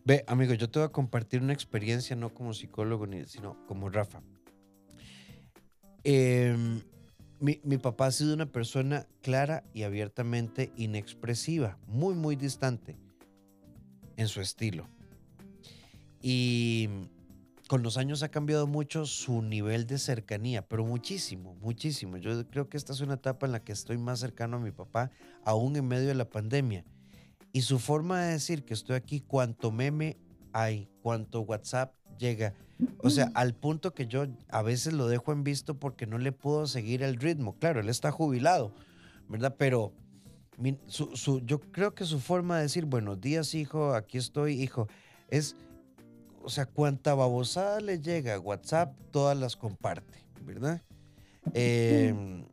Ve, 0.08 0.24
amigo, 0.26 0.54
yo 0.54 0.70
te 0.70 0.78
voy 0.78 0.86
a 0.86 0.90
compartir 0.90 1.42
una 1.42 1.52
experiencia 1.52 2.16
no 2.16 2.32
como 2.32 2.54
psicólogo, 2.54 3.06
sino 3.26 3.62
como 3.66 3.90
Rafa. 3.90 4.22
Em, 6.02 6.80
mi, 7.40 7.60
mi, 7.62 7.76
papá 7.76 8.06
ha 8.06 8.10
sido 8.10 8.32
una 8.32 8.46
persona 8.46 9.06
clara 9.20 9.64
y 9.74 9.82
abiertamente 9.82 10.72
inexpresiva, 10.76 11.76
muy, 11.86 12.14
muy 12.14 12.36
distante 12.36 12.96
en 14.16 14.28
su 14.28 14.40
estilo. 14.40 14.88
Y 16.22 16.88
con 17.68 17.82
los 17.82 17.98
años 17.98 18.22
ha 18.22 18.30
cambiado 18.30 18.66
mucho 18.66 19.04
su 19.04 19.42
nivel 19.42 19.86
de 19.86 19.98
cercanía, 19.98 20.66
pero 20.66 20.86
muchísimo, 20.86 21.54
muchísimo. 21.56 22.16
Yo 22.16 22.48
creo 22.48 22.70
que 22.70 22.78
esta 22.78 22.94
es 22.94 23.02
una 23.02 23.16
etapa 23.16 23.44
en 23.44 23.52
la 23.52 23.62
que 23.62 23.72
estoy 23.72 23.98
más 23.98 24.20
cercano 24.20 24.56
a 24.56 24.60
mi 24.60 24.70
papá, 24.70 25.10
aún 25.44 25.76
en 25.76 25.86
medio 25.86 26.08
de 26.08 26.14
la 26.14 26.30
pandemia. 26.30 26.86
Y 27.52 27.62
su 27.62 27.78
forma 27.78 28.22
de 28.22 28.32
decir 28.32 28.64
que 28.64 28.74
estoy 28.74 28.96
aquí, 28.96 29.20
cuanto 29.20 29.70
meme 29.70 30.18
hay, 30.52 30.88
cuanto 31.02 31.40
WhatsApp 31.40 31.94
llega. 32.18 32.54
O 32.98 33.10
sea, 33.10 33.30
al 33.34 33.54
punto 33.54 33.94
que 33.94 34.06
yo 34.06 34.26
a 34.48 34.62
veces 34.62 34.92
lo 34.92 35.08
dejo 35.08 35.32
en 35.32 35.44
visto 35.44 35.78
porque 35.78 36.06
no 36.06 36.18
le 36.18 36.32
puedo 36.32 36.66
seguir 36.66 37.02
el 37.02 37.16
ritmo. 37.16 37.56
Claro, 37.58 37.80
él 37.80 37.88
está 37.88 38.10
jubilado, 38.10 38.72
¿verdad? 39.28 39.56
Pero 39.58 39.92
yo 41.44 41.60
creo 41.72 41.94
que 41.94 42.04
su 42.04 42.20
forma 42.20 42.56
de 42.56 42.62
decir, 42.62 42.84
buenos 42.84 43.20
días, 43.20 43.54
hijo, 43.54 43.94
aquí 43.94 44.18
estoy, 44.18 44.60
hijo, 44.60 44.88
es 45.28 45.56
o 46.42 46.50
sea, 46.50 46.64
cuánta 46.66 47.14
babosada 47.14 47.78
le 47.80 48.00
llega 48.00 48.34
a 48.34 48.40
WhatsApp, 48.40 48.96
todas 49.10 49.36
las 49.36 49.54
comparte, 49.54 50.24
¿verdad? 50.42 50.80
Em, 51.52 52.44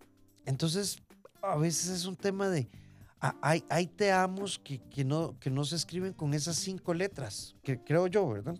entonces, 0.45 0.97
a 1.41 1.55
veces 1.55 1.89
es 1.89 2.05
un 2.05 2.17
tema 2.17 2.49
de, 2.49 2.67
hay, 3.41 3.63
hay 3.69 3.87
te 3.87 4.11
amos 4.11 4.59
que, 4.59 5.03
no, 5.03 5.37
que 5.39 5.49
no 5.49 5.63
se 5.63 5.75
escriben 5.75 6.13
con 6.13 6.33
esas 6.33 6.57
cinco 6.57 6.93
letras, 6.93 7.55
que 7.63 7.79
creo 7.79 8.07
yo, 8.07 8.27
¿verdad? 8.27 8.55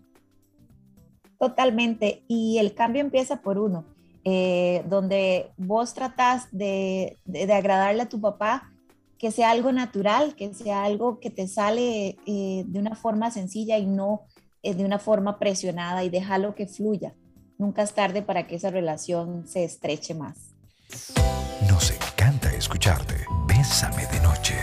Totalmente, 1.40 2.24
y 2.28 2.58
el 2.58 2.74
cambio 2.74 3.02
empieza 3.02 3.42
por 3.42 3.58
uno, 3.58 3.86
eh, 4.24 4.84
donde 4.88 5.52
vos 5.58 5.94
tratás 5.94 6.48
de, 6.52 7.18
agradarle 7.54 8.04
a 8.04 8.10
tu 8.10 8.22
papá, 8.22 8.72
que 9.18 9.32
sea 9.32 9.52
algo 9.52 9.72
natural, 9.72 10.36
que 10.36 10.54
sea 10.54 10.84
algo 10.84 11.20
que 11.20 11.30
te 11.30 11.48
sale 11.48 12.18
eh, 12.26 12.64
de 12.66 12.80
una 12.80 12.96
forma 12.96 13.32
sencilla 13.32 13.78
y 13.78 13.86
no 13.86 14.24
de 14.74 14.84
una 14.84 14.98
forma 14.98 15.38
presionada 15.38 16.04
y 16.04 16.10
déjalo 16.10 16.56
que 16.56 16.66
fluya. 16.66 17.14
Nunca 17.58 17.84
es 17.84 17.94
tarde 17.94 18.22
para 18.22 18.48
que 18.48 18.56
esa 18.56 18.70
relación 18.70 19.48
se 19.48 19.64
estreche 19.64 20.14
más. 20.14 20.56
Nos 21.70 21.92
encanta 21.92 22.54
escucharte. 22.54 23.26
Bésame 23.68 24.06
de 24.06 24.20
noche. 24.20 24.54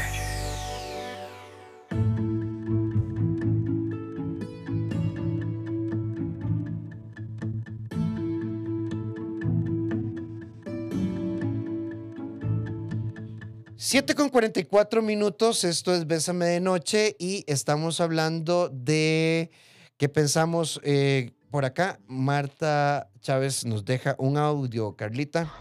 7 13.77 14.15
con 14.15 14.29
44 14.29 15.03
minutos, 15.03 15.65
esto 15.65 15.93
es 15.93 16.07
Bésame 16.07 16.47
de 16.47 16.61
Noche 16.61 17.17
y 17.19 17.43
estamos 17.49 18.01
hablando 18.01 18.69
de 18.69 19.51
qué 19.97 20.09
pensamos 20.09 20.81
eh, 20.85 21.33
por 21.51 21.65
acá. 21.65 21.99
Marta 22.07 23.11
Chávez 23.21 23.65
nos 23.65 23.85
deja 23.85 24.15
un 24.19 24.37
audio, 24.37 24.95
Carlita. 24.95 25.53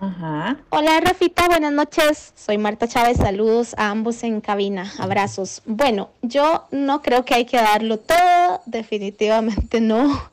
Hola 0.00 0.98
Rafita, 1.00 1.46
buenas 1.46 1.72
noches. 1.72 2.32
Soy 2.34 2.56
Marta 2.56 2.88
Chávez, 2.88 3.18
saludos 3.18 3.74
a 3.76 3.90
ambos 3.90 4.22
en 4.22 4.40
cabina, 4.40 4.90
abrazos. 4.98 5.60
Bueno, 5.66 6.08
yo 6.22 6.64
no 6.70 7.02
creo 7.02 7.26
que 7.26 7.34
hay 7.34 7.44
que 7.44 7.58
darlo 7.58 7.98
todo, 7.98 8.62
definitivamente 8.64 9.78
no. 9.82 10.30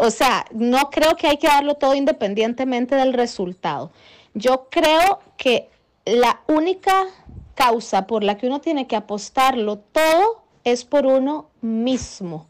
O 0.00 0.10
sea, 0.10 0.46
no 0.52 0.88
creo 0.88 1.16
que 1.16 1.26
hay 1.26 1.36
que 1.36 1.48
darlo 1.48 1.74
todo 1.74 1.94
independientemente 1.94 2.94
del 2.94 3.12
resultado. 3.12 3.92
Yo 4.32 4.68
creo 4.70 5.20
que 5.36 5.68
la 6.06 6.40
única 6.46 7.04
causa 7.54 8.06
por 8.06 8.24
la 8.24 8.38
que 8.38 8.46
uno 8.46 8.62
tiene 8.62 8.86
que 8.86 8.96
apostarlo 8.96 9.80
todo 9.80 10.44
es 10.64 10.86
por 10.86 11.04
uno 11.04 11.50
mismo. 11.60 12.48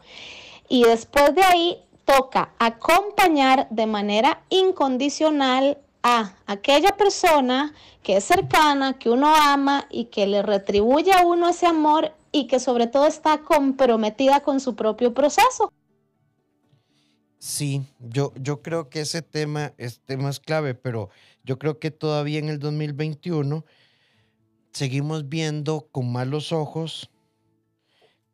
Y 0.69 0.85
después 0.85 1.35
de 1.35 1.43
ahí 1.43 1.83
toca 2.05 2.51
acompañar 2.61 3.67
de 3.71 3.87
manera 3.87 4.43
incondicional 4.51 5.79
a 6.05 6.37
aquella 6.47 6.97
persona 6.97 7.75
que 8.03 8.19
es 8.19 8.25
cercana, 8.25 8.99
que 8.99 9.09
uno 9.09 9.35
ama 9.35 9.87
y 9.91 10.05
que 10.05 10.27
le 10.27 10.43
retribuye 10.43 11.11
a 11.13 11.27
uno 11.27 11.49
ese 11.49 11.67
amor 11.67 12.13
y 12.31 12.47
que 12.47 12.61
sobre 12.61 12.87
todo 12.87 13.07
está 13.07 13.39
comprometida 13.39 14.41
con 14.41 14.61
su 14.61 14.77
propio 14.77 15.15
proceso. 15.15 15.73
Sí, 17.39 17.83
yo, 18.01 18.33
yo 18.37 18.61
creo 18.61 18.91
que 18.91 19.01
ese 19.01 19.23
tema 19.23 19.73
es 19.79 20.01
tema 20.01 20.29
es 20.29 20.41
clave, 20.41 20.75
pero 20.75 21.09
yo 21.43 21.59
creo 21.59 21.79
que 21.79 21.91
todavía 21.91 22.39
en 22.39 22.51
el 22.51 22.59
2021 22.59 23.65
seguimos 24.73 25.29
viendo 25.29 25.89
con 25.91 26.13
malos 26.13 26.53
ojos 26.53 27.11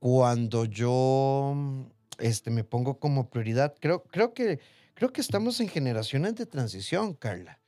cuando 0.01 0.65
yo 0.65 1.55
este, 2.19 2.51
me 2.51 2.65
pongo 2.65 2.99
como 2.99 3.31
prioridad. 3.31 3.77
Creo, 3.81 4.03
creo, 4.05 4.35
que, 4.35 4.59
creo 4.95 5.13
que 5.13 5.21
estamos 5.21 5.61
en 5.61 5.69
generaciones 5.69 6.35
de 6.35 6.47
transición, 6.47 7.15
Carla, 7.15 7.60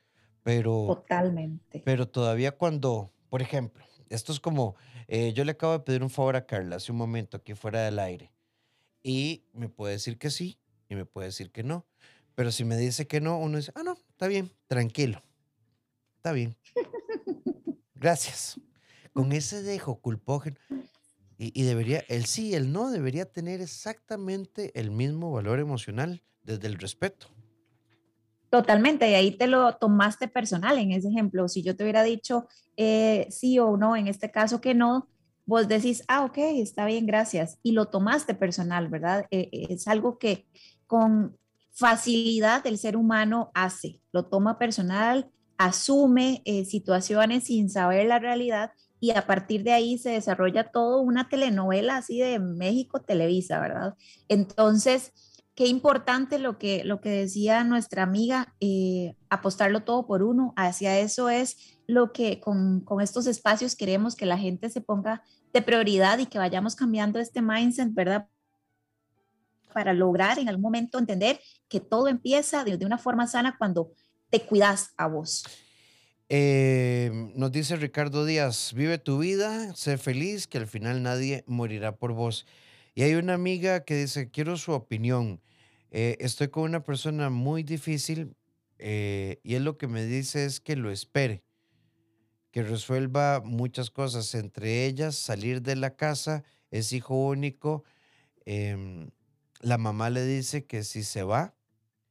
pero... 0.43 0.87
Totalmente. 0.87 1.83
Pero 1.85 2.09
todavía 2.09 2.53
cuando, 2.53 3.13
por 3.29 3.43
ejemplo, 3.43 3.85
esto 4.09 4.33
es 4.33 4.41
como, 4.41 4.77
eh, 5.09 5.33
yo 5.33 5.45
le 5.45 5.53
acabo 5.53 5.73
de 5.73 5.81
pedir 5.81 6.03
un 6.03 6.11
favor 6.11 6.37
a 6.37 6.47
Carla 6.47 6.77
hace 6.77 6.93
un 6.93 6.99
momento 6.99 7.37
aquí 7.37 7.55
fuera 7.55 7.83
del 7.83 7.99
aire 7.99 8.33
y 9.03 9.45
me 9.53 9.69
puede 9.69 9.95
decir 9.95 10.19
que 10.19 10.31
sí 10.31 10.59
y 10.89 10.95
me 10.95 11.05
puede 11.05 11.29
decir 11.29 11.51
que 11.51 11.63
no. 11.63 11.87
Pero 12.35 12.51
si 12.51 12.65
me 12.65 12.77
dice 12.77 13.07
que 13.07 13.21
no, 13.21 13.39
uno 13.39 13.59
dice, 13.59 13.73
ah, 13.75 13.83
no, 13.83 13.95
está 14.11 14.27
bien, 14.27 14.51
tranquilo. 14.67 15.23
Está 16.17 16.33
bien. 16.33 16.57
Gracias. 17.95 18.61
Con 19.13 19.33
ese 19.33 19.63
dejo 19.63 20.01
culpógeno. 20.01 20.57
Y, 21.39 21.65
debería, 21.65 22.05
el 22.09 22.27
sí 22.27 22.51
y 22.51 22.55
el 22.55 22.71
no 22.71 22.93
debería 22.93 23.25
tener 23.25 23.61
exactamente 23.61 24.79
el 24.79 24.93
mismo 24.93 25.33
valor 25.33 25.59
emocional 25.59 26.23
desde 26.45 26.69
el 26.69 26.79
respeto. 26.79 27.27
Totalmente, 28.53 29.11
y 29.11 29.15
ahí 29.15 29.31
te 29.31 29.47
lo 29.47 29.77
tomaste 29.77 30.29
personal 30.29 30.77
en 30.79 30.93
ese 30.93 31.09
ejemplo. 31.09 31.49
Si 31.49 31.63
yo 31.63 31.75
te 31.75 31.85
hubiera 31.85 32.03
dicho 32.03 32.47
eh, 32.77 33.27
sí 33.31 33.59
o 33.59 33.79
no, 33.79 33.97
en 33.97 34.09
este 34.09 34.31
caso 34.31 34.61
que 34.61 34.75
no, 34.75 35.09
vos 35.47 35.69
decís, 35.69 36.05
ah, 36.07 36.23
ok, 36.27 36.37
está 36.37 36.85
bien, 36.85 37.07
gracias. 37.07 37.59
Y 37.63 37.73
lo 37.73 37.87
tomaste 37.87 38.35
personal, 38.35 38.89
¿verdad? 38.89 39.25
Eh, 39.31 39.49
es 39.71 39.89
algo 39.89 40.19
que 40.19 40.47
con 40.87 41.39
facilidad 41.73 42.67
el 42.67 42.77
ser 42.77 42.99
humano 42.99 43.51
hace, 43.55 44.03
lo 44.13 44.27
toma 44.27 44.59
personal, 44.59 45.31
asume 45.57 46.43
eh, 46.45 46.67
situaciones 46.67 47.45
sin 47.45 47.71
saber 47.71 48.05
la 48.05 48.19
realidad 48.19 48.73
y 49.01 49.13
a 49.13 49.27
partir 49.27 49.63
de 49.63 49.73
ahí 49.73 49.97
se 49.97 50.11
desarrolla 50.11 50.71
todo 50.71 51.01
una 51.01 51.27
telenovela 51.31 51.97
así 51.97 52.19
de 52.19 52.39
México 52.39 53.01
Televisa, 53.01 53.61
¿verdad? 53.61 53.95
Entonces, 54.29 55.15
qué 55.55 55.67
importante 55.67 56.39
lo 56.39 56.59
que, 56.59 56.85
lo 56.85 57.01
que 57.01 57.11
decía 57.11 57.65
nuestra 57.65 58.03
amiga, 58.03 58.55
eh, 58.61 59.17
apostarlo 59.29 59.85
todo 59.85 60.07
por 60.07 60.23
uno, 60.23 60.55
hacia 60.57 60.99
eso 60.99 61.29
es 61.29 61.79
lo 61.87 62.13
que 62.13 62.41
con, 62.41 62.81
con, 62.81 63.01
estos 63.01 63.27
espacios 63.27 63.77
queremos 63.77 64.17
que 64.17 64.27
la 64.27 64.39
gente 64.39 64.71
se 64.71 64.81
ponga 64.81 65.23
de 65.53 65.63
prioridad 65.63 66.19
y 66.19 66.27
que 66.27 66.39
vayamos 66.39 66.75
cambiando 66.75 67.19
este 67.19 67.43
mindset, 67.43 67.93
¿verdad? 67.93 68.29
Para 69.75 69.93
lograr 69.93 70.39
en 70.39 70.49
algún 70.49 70.63
momento 70.63 70.99
entender 70.99 71.39
que 71.69 71.81
todo 71.81 72.09
empieza 72.09 72.65
de, 72.65 72.79
de 72.79 72.87
una 72.87 72.99
forma 72.99 73.27
sana 73.27 73.57
cuando 73.59 73.93
te 74.31 74.41
cuidas 74.41 74.93
a 74.97 75.09
vos. 75.09 75.45
Eh, 76.35 77.11
nos 77.35 77.53
dice 77.53 77.77
Ricardo 77.77 78.25
Díaz, 78.25 78.73
vive 78.75 78.97
tu 78.97 79.19
vida, 79.19 79.75
sé 79.75 79.99
feliz, 79.99 80.47
que 80.47 80.57
al 80.57 80.67
final 80.67 81.03
nadie 81.03 81.45
morirá 81.47 81.97
por 81.97 82.15
vos. 82.15 82.47
Y 82.95 83.03
hay 83.03 83.15
una 83.15 83.35
amiga 83.35 83.85
que 83.85 83.97
dice, 83.97 84.31
quiero 84.31 84.57
su 84.57 84.73
opinión. 84.73 85.41
Eh, 85.91 86.17
estoy 86.21 86.49
con 86.49 86.65
una 86.65 86.85
persona 86.85 87.31
muy 87.31 87.63
difícil 87.63 88.37
eh, 88.79 89.41
y 89.43 89.55
él 89.55 89.65
lo 89.65 89.79
que 89.79 89.87
me 89.87 90.05
dice 90.05 90.45
es 90.45 90.61
que 90.61 90.77
lo 90.77 90.91
espere, 90.91 91.45
que 92.51 92.63
resuelva 92.63 93.41
muchas 93.45 93.91
cosas, 93.91 94.35
entre 94.35 94.87
ellas 94.87 95.15
salir 95.15 95.63
de 95.63 95.77
la 95.77 95.97
casa, 95.97 96.45
es 96.71 96.93
hijo 96.93 97.15
único. 97.15 97.85
Em, 98.45 99.11
la 99.61 99.79
mamá 99.79 100.11
le 100.11 100.25
dice 100.25 100.67
que 100.67 100.83
si 100.83 101.03
se 101.03 101.23
va, 101.23 101.55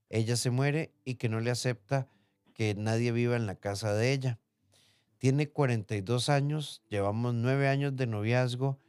ella 0.09 0.35
se 0.35 0.49
muere 0.49 0.93
y 1.03 1.15
que 1.15 1.29
no 1.29 1.39
le 1.41 1.51
acepta 1.51 2.07
que 2.53 2.73
nadie 2.75 3.11
viva 3.11 3.35
en 3.35 3.45
la 3.45 3.55
casa 3.55 3.93
de 3.93 4.13
ella. 4.13 4.39
Tiene 5.19 5.49
42 5.49 6.29
años, 6.29 6.81
llevamos 6.89 7.33
nueve 7.35 7.67
años 7.67 7.95
de 7.95 8.07
noviazgo 8.07 8.79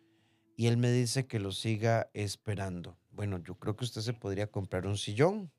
y 0.62 0.68
él 0.68 0.76
me 0.76 0.92
dice 0.92 1.26
que 1.26 1.40
lo 1.40 1.50
siga 1.50 2.08
esperando. 2.14 2.96
Bueno, 3.10 3.42
yo 3.42 3.56
creo 3.56 3.74
que 3.74 3.84
usted 3.84 4.00
se 4.00 4.12
podría 4.12 4.46
comprar 4.46 4.86
un 4.86 4.96
sillón, 4.96 5.50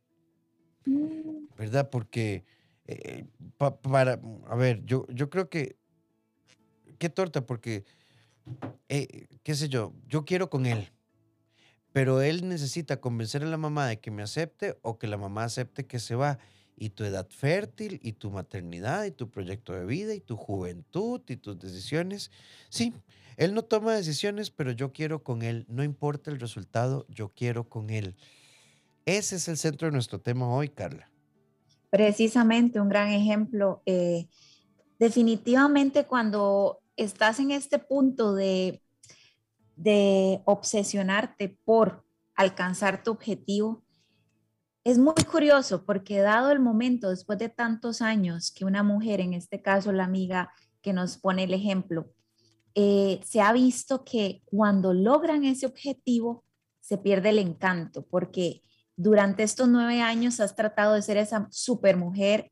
mm. 0.86 1.58
¿verdad? 1.58 1.89
Porque, 1.89 2.46
eh, 2.86 3.26
para, 3.58 4.22
a 4.48 4.56
ver, 4.56 4.86
yo, 4.86 5.06
yo 5.10 5.30
creo 5.30 5.50
que, 5.50 5.76
qué 7.00 7.10
torta, 7.10 7.46
porque, 7.46 7.84
eh, 8.88 9.28
qué 9.44 9.56
sé 9.56 9.68
yo, 9.68 9.94
yo 10.08 10.24
quiero 10.24 10.50
con 10.50 10.66
él, 10.66 10.88
pero 11.92 12.22
él 12.22 12.48
necesita 12.48 13.02
convencer 13.02 13.44
a 13.44 13.48
la 13.48 13.58
mamá 13.58 13.88
de 13.88 14.00
que 14.00 14.10
me 14.10 14.24
acepte 14.24 14.80
o 14.84 15.00
que 15.00 15.08
la 15.08 15.18
mamá 15.18 15.44
acepte 15.44 15.86
que 15.86 16.00
se 16.00 16.16
va. 16.16 16.39
Y 16.84 16.89
tu 16.89 17.04
edad 17.04 17.28
fértil, 17.30 18.00
y 18.04 18.13
tu 18.13 18.32
maternidad, 18.32 19.06
y 19.06 19.12
tu 19.12 19.30
proyecto 19.30 19.74
de 19.74 19.86
vida, 19.86 20.13
y 20.13 20.19
tu 20.19 20.36
juventud, 20.36 21.22
y 21.28 21.38
tus 21.38 21.58
decisiones. 21.60 22.32
Sí, 22.69 22.93
él 23.38 23.54
no 23.54 23.62
toma 23.63 23.93
decisiones, 23.93 24.52
pero 24.52 24.72
yo 24.72 24.91
quiero 24.91 25.24
con 25.24 25.41
él. 25.43 25.65
No 25.69 25.84
importa 25.84 26.32
el 26.32 26.39
resultado, 26.39 27.06
yo 27.10 27.30
quiero 27.30 27.69
con 27.69 27.89
él. 27.89 28.15
Ese 29.06 29.38
es 29.38 29.48
el 29.48 29.58
centro 29.58 29.88
de 29.88 29.93
nuestro 29.93 30.19
tema 30.19 30.48
hoy, 30.48 30.69
Carla. 30.69 31.10
Precisamente, 31.89 32.82
un 32.82 32.89
gran 32.89 33.10
ejemplo. 33.10 33.82
Eh, 33.86 34.28
definitivamente 35.00 36.06
cuando 36.06 36.80
estás 36.96 37.39
en 37.39 37.52
este 37.52 37.80
punto 37.80 38.34
de 38.34 38.84
de 39.76 40.41
obsesionarte 40.46 41.58
por 41.65 42.06
alcanzar 42.36 43.04
tu 43.04 43.12
objetivo, 43.12 43.84
es 44.84 44.98
muy 44.98 45.13
curioso 45.30 45.86
porque 45.86 46.19
dado 46.19 46.52
el 46.52 46.60
momento, 46.60 47.10
después 47.10 47.39
de 47.39 47.50
tantos 47.50 48.02
años, 48.02 48.52
que 48.52 48.65
una 48.65 48.84
mujer, 48.84 49.22
en 49.22 49.34
este 49.34 49.62
caso 49.62 49.91
la 49.91 50.04
amiga 50.04 50.52
que 50.82 50.93
nos 50.93 51.17
pone 51.17 51.43
el 51.46 51.54
ejemplo, 51.54 52.12
eh, 52.76 53.22
se 53.24 53.39
ha 53.39 53.54
visto 53.54 54.04
que 54.04 54.41
cuando 54.46 54.93
logran 54.93 55.46
ese 55.46 55.65
objetivo, 55.65 56.43
se 56.82 56.98
pierde 56.98 57.30
el 57.30 57.39
encanto, 57.39 58.06
porque 58.06 58.62
durante 58.98 59.43
estos 59.43 59.69
nueve 59.69 60.02
años 60.02 60.39
has 60.39 60.56
tratado 60.56 60.96
de 60.96 61.02
ser 61.02 61.17
esa 61.17 61.48
supermujer, 61.50 62.52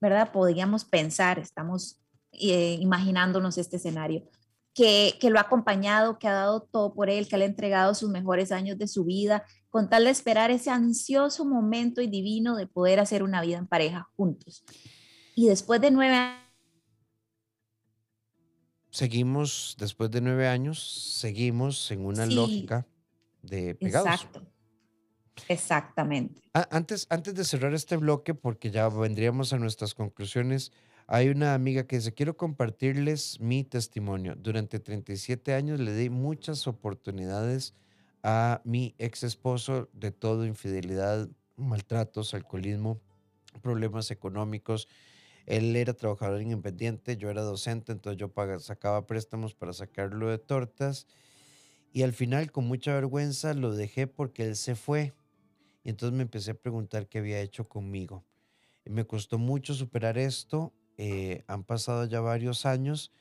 ¿verdad? 0.00 0.32
Podríamos 0.32 0.84
pensar, 0.84 1.38
estamos 1.38 2.00
eh, 2.32 2.78
imaginándonos 2.80 3.58
este 3.58 3.76
escenario, 3.76 4.28
que, 4.74 5.16
lo 5.30 5.38
ha 5.38 5.42
acompañado, 5.42 6.18
que 6.18 6.26
ha 6.26 6.32
dado 6.32 6.62
todo 6.62 6.94
por 6.94 7.08
él, 7.08 7.28
que 7.28 7.38
le 7.38 7.44
ha 7.44 7.48
entregado 7.48 7.94
sus 7.94 8.10
mejores 8.10 8.50
años 8.50 8.76
de 8.76 8.88
su 8.88 9.04
vida, 9.04 9.44
con 9.70 9.88
tal 9.88 10.04
de 10.04 10.10
esperar 10.10 10.50
ese 10.50 10.70
ansioso 10.70 11.44
momento 11.44 12.02
y 12.02 12.08
divino 12.08 12.56
de 12.56 12.66
poder 12.66 12.98
hacer 13.00 13.22
una 13.22 13.40
vida 13.40 13.58
en 13.58 13.68
pareja 13.68 14.08
juntos. 14.16 14.64
Y 15.36 15.46
después 15.46 15.80
de 15.80 15.90
nueve 15.90 16.16
años... 16.16 16.44
Seguimos, 18.90 19.76
después 19.78 20.10
de 20.10 20.20
nueve 20.20 20.46
años, 20.46 21.16
seguimos 21.18 21.90
en 21.90 22.04
una 22.04 22.26
lógica 22.26 22.86
de 23.42 23.74
pegados. 23.74 24.08
Exacto. 24.08 24.46
Exactamente. 25.48 26.42
antes, 26.70 27.08
antes 27.10 27.34
de 27.34 27.44
cerrar 27.44 27.74
este 27.74 27.96
bloque, 27.96 28.34
porque 28.34 28.70
ya 28.70 28.88
vendríamos 28.88 29.52
a 29.52 29.58
nuestras 29.58 29.94
conclusiones, 29.94 30.70
hay 31.06 31.28
una 31.28 31.54
amiga 31.54 31.86
que 31.86 31.96
dice, 31.96 32.14
quiero 32.14 32.36
compartirles 32.36 33.40
mi 33.40 33.64
testimonio. 33.64 34.34
Durante 34.36 34.80
37 34.80 35.54
años 35.54 35.80
le 35.80 35.94
di 35.94 36.08
muchas 36.10 36.66
oportunidades 36.66 37.74
a 38.22 38.62
mi 38.64 38.94
ex 38.98 39.22
esposo 39.22 39.90
de 39.92 40.10
todo, 40.12 40.46
infidelidad, 40.46 41.28
maltratos, 41.56 42.32
alcoholismo, 42.32 43.00
problemas 43.60 44.10
económicos. 44.10 44.88
Él 45.46 45.76
era 45.76 45.92
trabajador 45.92 46.40
independiente, 46.40 47.18
yo 47.18 47.28
era 47.28 47.42
docente, 47.42 47.92
entonces 47.92 48.18
yo 48.18 48.32
sacaba 48.60 49.06
préstamos 49.06 49.54
para 49.54 49.74
sacarlo 49.74 50.30
de 50.30 50.38
tortas. 50.38 51.06
Y 51.92 52.02
al 52.02 52.14
final, 52.14 52.50
con 52.50 52.66
mucha 52.66 52.94
vergüenza, 52.94 53.52
lo 53.52 53.74
dejé 53.74 54.06
porque 54.06 54.44
él 54.44 54.56
se 54.56 54.74
fue. 54.74 55.12
Y 55.84 55.90
entonces 55.90 56.16
me 56.16 56.22
empecé 56.22 56.52
a 56.52 56.54
preguntar 56.54 57.08
qué 57.08 57.18
había 57.18 57.40
hecho 57.40 57.68
conmigo. 57.68 58.24
Me 58.86 59.06
costó 59.06 59.38
mucho 59.38 59.74
superar 59.74 60.18
esto. 60.18 60.72
Eh, 60.96 61.44
han 61.46 61.64
pasado 61.64 62.04
ya 62.06 62.20
varios 62.20 62.66
años. 62.66 63.12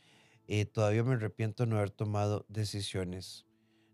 Eh, 0.47 0.65
todavía 0.65 1.03
me 1.03 1.13
arrepiento 1.13 1.63
de 1.63 1.69
no 1.69 1.77
haber 1.77 1.91
tomado 1.91 2.45
decisiones. 2.49 3.45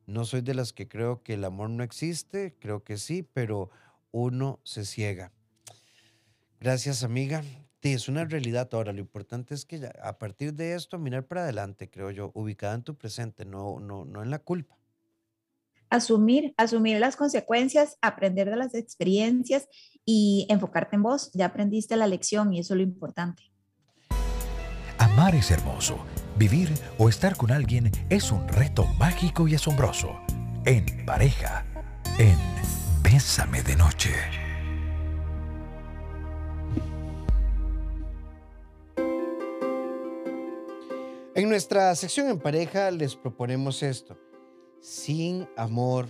No 0.07 0.25
soy 0.25 0.41
de 0.41 0.55
las 0.55 0.73
que 0.73 0.87
creo 0.87 1.21
que 1.21 1.35
el 1.35 1.43
amor 1.45 1.69
no 1.69 1.83
existe, 1.83 2.57
creo 2.59 2.83
que 2.83 2.97
sí, 2.97 3.21
pero 3.21 3.69
uno 4.11 4.59
se 4.63 4.85
ciega. 4.85 5.31
Gracias, 6.59 7.03
amiga. 7.03 7.43
Sí, 7.81 7.93
es 7.93 8.09
una 8.09 8.25
realidad 8.25 8.67
ahora. 8.73 8.91
Lo 8.91 8.99
importante 8.99 9.53
es 9.53 9.65
que 9.65 9.89
a 10.01 10.19
partir 10.19 10.53
de 10.53 10.73
esto 10.73 10.97
mirar 10.97 11.27
para 11.27 11.43
adelante, 11.43 11.89
creo 11.89 12.11
yo, 12.11 12.31
ubicada 12.33 12.75
en 12.75 12.83
tu 12.83 12.95
presente, 12.97 13.45
no, 13.45 13.79
no, 13.79 14.03
no 14.03 14.23
en 14.23 14.29
la 14.29 14.39
culpa. 14.39 14.77
Asumir, 15.89 16.53
asumir 16.57 16.99
las 16.99 17.15
consecuencias, 17.15 17.97
aprender 18.01 18.49
de 18.49 18.57
las 18.57 18.75
experiencias 18.75 19.67
y 20.05 20.45
enfocarte 20.49 20.97
en 20.97 21.03
vos. 21.03 21.31
Ya 21.33 21.45
aprendiste 21.45 21.95
la 21.95 22.05
lección 22.07 22.53
y 22.53 22.59
eso 22.59 22.73
es 22.73 22.77
lo 22.77 22.83
importante. 22.83 23.43
Amar 25.19 25.35
es 25.35 25.51
hermoso. 25.51 25.97
Vivir 26.37 26.69
o 26.97 27.09
estar 27.09 27.35
con 27.35 27.51
alguien 27.51 27.91
es 28.09 28.31
un 28.31 28.47
reto 28.47 28.85
mágico 28.97 29.49
y 29.49 29.55
asombroso. 29.55 30.17
En 30.63 30.85
pareja, 31.05 31.65
en 32.17 32.37
Bésame 33.03 33.61
de 33.61 33.75
Noche. 33.75 34.13
En 41.35 41.49
nuestra 41.49 41.93
sección 41.95 42.29
en 42.29 42.39
pareja 42.39 42.89
les 42.89 43.17
proponemos 43.17 43.83
esto. 43.83 44.17
Sin 44.79 45.49
amor 45.57 46.07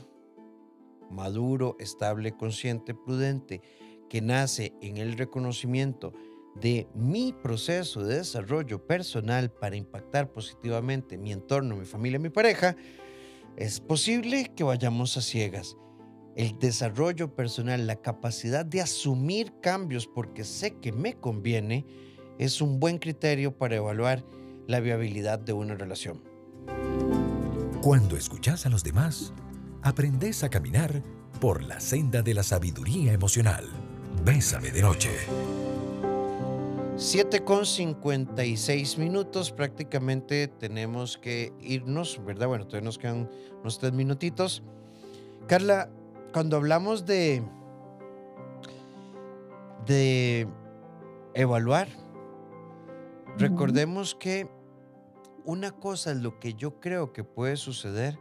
maduro, 1.09 1.77
estable, 1.79 2.37
consciente, 2.37 2.93
prudente, 2.93 3.63
que 4.07 4.21
nace 4.21 4.75
en 4.83 4.97
el 4.97 5.17
reconocimiento 5.17 6.13
de 6.61 6.87
mi 6.93 7.33
proceso 7.33 8.03
de 8.03 8.17
desarrollo 8.17 8.85
personal 8.85 9.51
para 9.51 9.75
impactar 9.75 10.31
positivamente 10.31 11.17
mi 11.17 11.31
entorno, 11.31 11.75
mi 11.75 11.85
familia, 11.85 12.19
mi 12.19 12.29
pareja, 12.29 12.75
es 13.57 13.79
posible 13.79 14.51
que 14.55 14.63
vayamos 14.63 15.17
a 15.17 15.21
ciegas. 15.21 15.75
El 16.35 16.57
desarrollo 16.59 17.35
personal, 17.35 17.87
la 17.87 17.97
capacidad 17.97 18.65
de 18.65 18.81
asumir 18.81 19.53
cambios 19.61 20.07
porque 20.07 20.43
sé 20.43 20.77
que 20.77 20.91
me 20.91 21.15
conviene, 21.15 21.85
es 22.37 22.61
un 22.61 22.79
buen 22.79 22.97
criterio 22.97 23.57
para 23.57 23.75
evaluar 23.75 24.23
la 24.67 24.79
viabilidad 24.79 25.39
de 25.39 25.53
una 25.53 25.75
relación. 25.75 26.23
Cuando 27.81 28.15
escuchas 28.15 28.65
a 28.65 28.69
los 28.69 28.83
demás, 28.83 29.33
aprendes 29.81 30.43
a 30.43 30.49
caminar 30.49 31.01
por 31.41 31.63
la 31.63 31.79
senda 31.79 32.21
de 32.21 32.33
la 32.33 32.43
sabiduría 32.43 33.13
emocional. 33.13 33.65
Bésame 34.23 34.71
de 34.71 34.81
noche. 34.81 35.09
7 36.99 37.45
con 37.45 37.65
56 37.65 38.97
minutos, 38.97 39.53
prácticamente 39.53 40.49
tenemos 40.49 41.17
que 41.17 41.53
irnos, 41.61 42.19
¿verdad? 42.25 42.49
Bueno, 42.49 42.67
todavía 42.67 42.87
nos 42.87 42.97
quedan 42.97 43.29
unos 43.61 43.79
tres 43.79 43.93
minutitos. 43.93 44.63
Carla, 45.47 45.89
cuando 46.33 46.57
hablamos 46.57 47.05
de, 47.05 47.41
de 49.85 50.45
evaluar, 51.35 51.87
recordemos 53.37 54.13
que 54.13 54.49
una 55.45 55.71
cosa 55.71 56.11
es 56.11 56.17
lo 56.17 56.37
que 56.37 56.53
yo 56.53 56.81
creo 56.81 57.13
que 57.13 57.23
puede 57.23 57.55
suceder, 57.55 58.19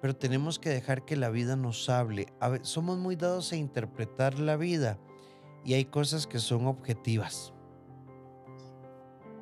pero 0.00 0.16
tenemos 0.16 0.58
que 0.58 0.70
dejar 0.70 1.04
que 1.04 1.14
la 1.14 1.28
vida 1.28 1.56
nos 1.56 1.90
hable. 1.90 2.32
somos 2.62 2.96
muy 2.96 3.16
dados 3.16 3.52
a 3.52 3.56
interpretar 3.56 4.38
la 4.38 4.56
vida 4.56 4.98
y 5.62 5.74
hay 5.74 5.84
cosas 5.84 6.26
que 6.26 6.38
son 6.38 6.66
objetivas. 6.66 7.52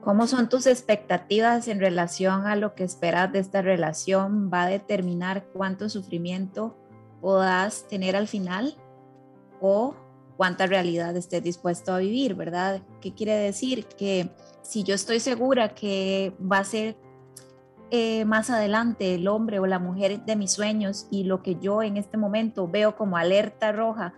¿Cómo 0.03 0.27
son 0.27 0.49
tus 0.49 0.67
expectativas 0.67 1.69
en 1.69 1.79
relación 1.79 2.47
a 2.47 2.57
lo 2.57 2.75
que 2.75 2.85
esperas 2.85 3.31
de 3.33 3.39
esta 3.39 3.61
relación? 3.61 4.51
¿Va 4.53 4.63
a 4.63 4.69
determinar 4.69 5.45
cuánto 5.53 5.91
sufrimiento 5.91 6.75
puedas 7.21 7.87
tener 7.89 8.17
al 8.17 8.27
final 8.27 8.77
o 9.61 9.95
cuánta 10.39 10.67
realidad 10.67 11.15
estés 11.17 11.43
dispuesto 11.43 11.93
a 11.93 11.99
vivir, 11.99 12.35
¿verdad? 12.35 12.81
¿Qué 13.03 13.13
quiere 13.13 13.35
decir? 13.35 13.85
Que 13.85 14.31
si 14.63 14.85
yo 14.85 14.95
estoy 14.95 15.21
segura 15.21 15.75
que 15.75 16.33
va 16.41 16.61
a 16.61 16.65
ser 16.65 16.97
eh, 17.91 18.25
más 18.25 18.49
adelante 18.49 19.17
el 19.17 19.29
hombre 19.29 19.59
o 19.59 19.67
la 19.67 19.79
mujer 19.79 20.25
de 20.25 20.37
mis 20.37 20.53
sueños 20.53 21.09
y 21.11 21.25
lo 21.25 21.43
que 21.43 21.57
yo 21.57 21.83
en 21.83 21.99
este 21.99 22.17
momento 22.17 22.69
veo 22.69 22.97
como 22.97 23.19
alerta 23.19 23.71
roja, 23.71 24.15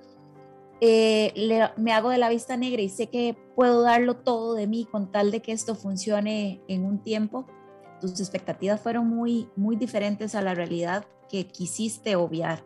eh, 0.85 1.71
me 1.77 1.93
hago 1.93 2.11
de 2.11 2.19
la 2.19 2.29
vista 2.29 2.57
negra 2.57 2.83
y 2.83 2.89
sé 2.89 3.07
que 3.07 3.37
puedo 3.55 3.83
darlo 3.83 4.17
todo 4.17 4.55
de 4.55 4.67
mí 4.67 4.85
con 4.91 5.13
tal 5.13 5.31
de 5.31 5.41
que 5.41 5.53
esto 5.53 5.77
funcione 5.77 6.61
en 6.67 6.85
un 6.85 7.01
tiempo, 7.01 7.47
tus 8.01 8.19
expectativas 8.19 8.81
fueron 8.81 9.07
muy, 9.09 9.49
muy 9.55 9.77
diferentes 9.77 10.35
a 10.35 10.43
la 10.43 10.55
realidad 10.55 11.07
que 11.31 11.47
quisiste 11.47 12.17
obviar 12.17 12.65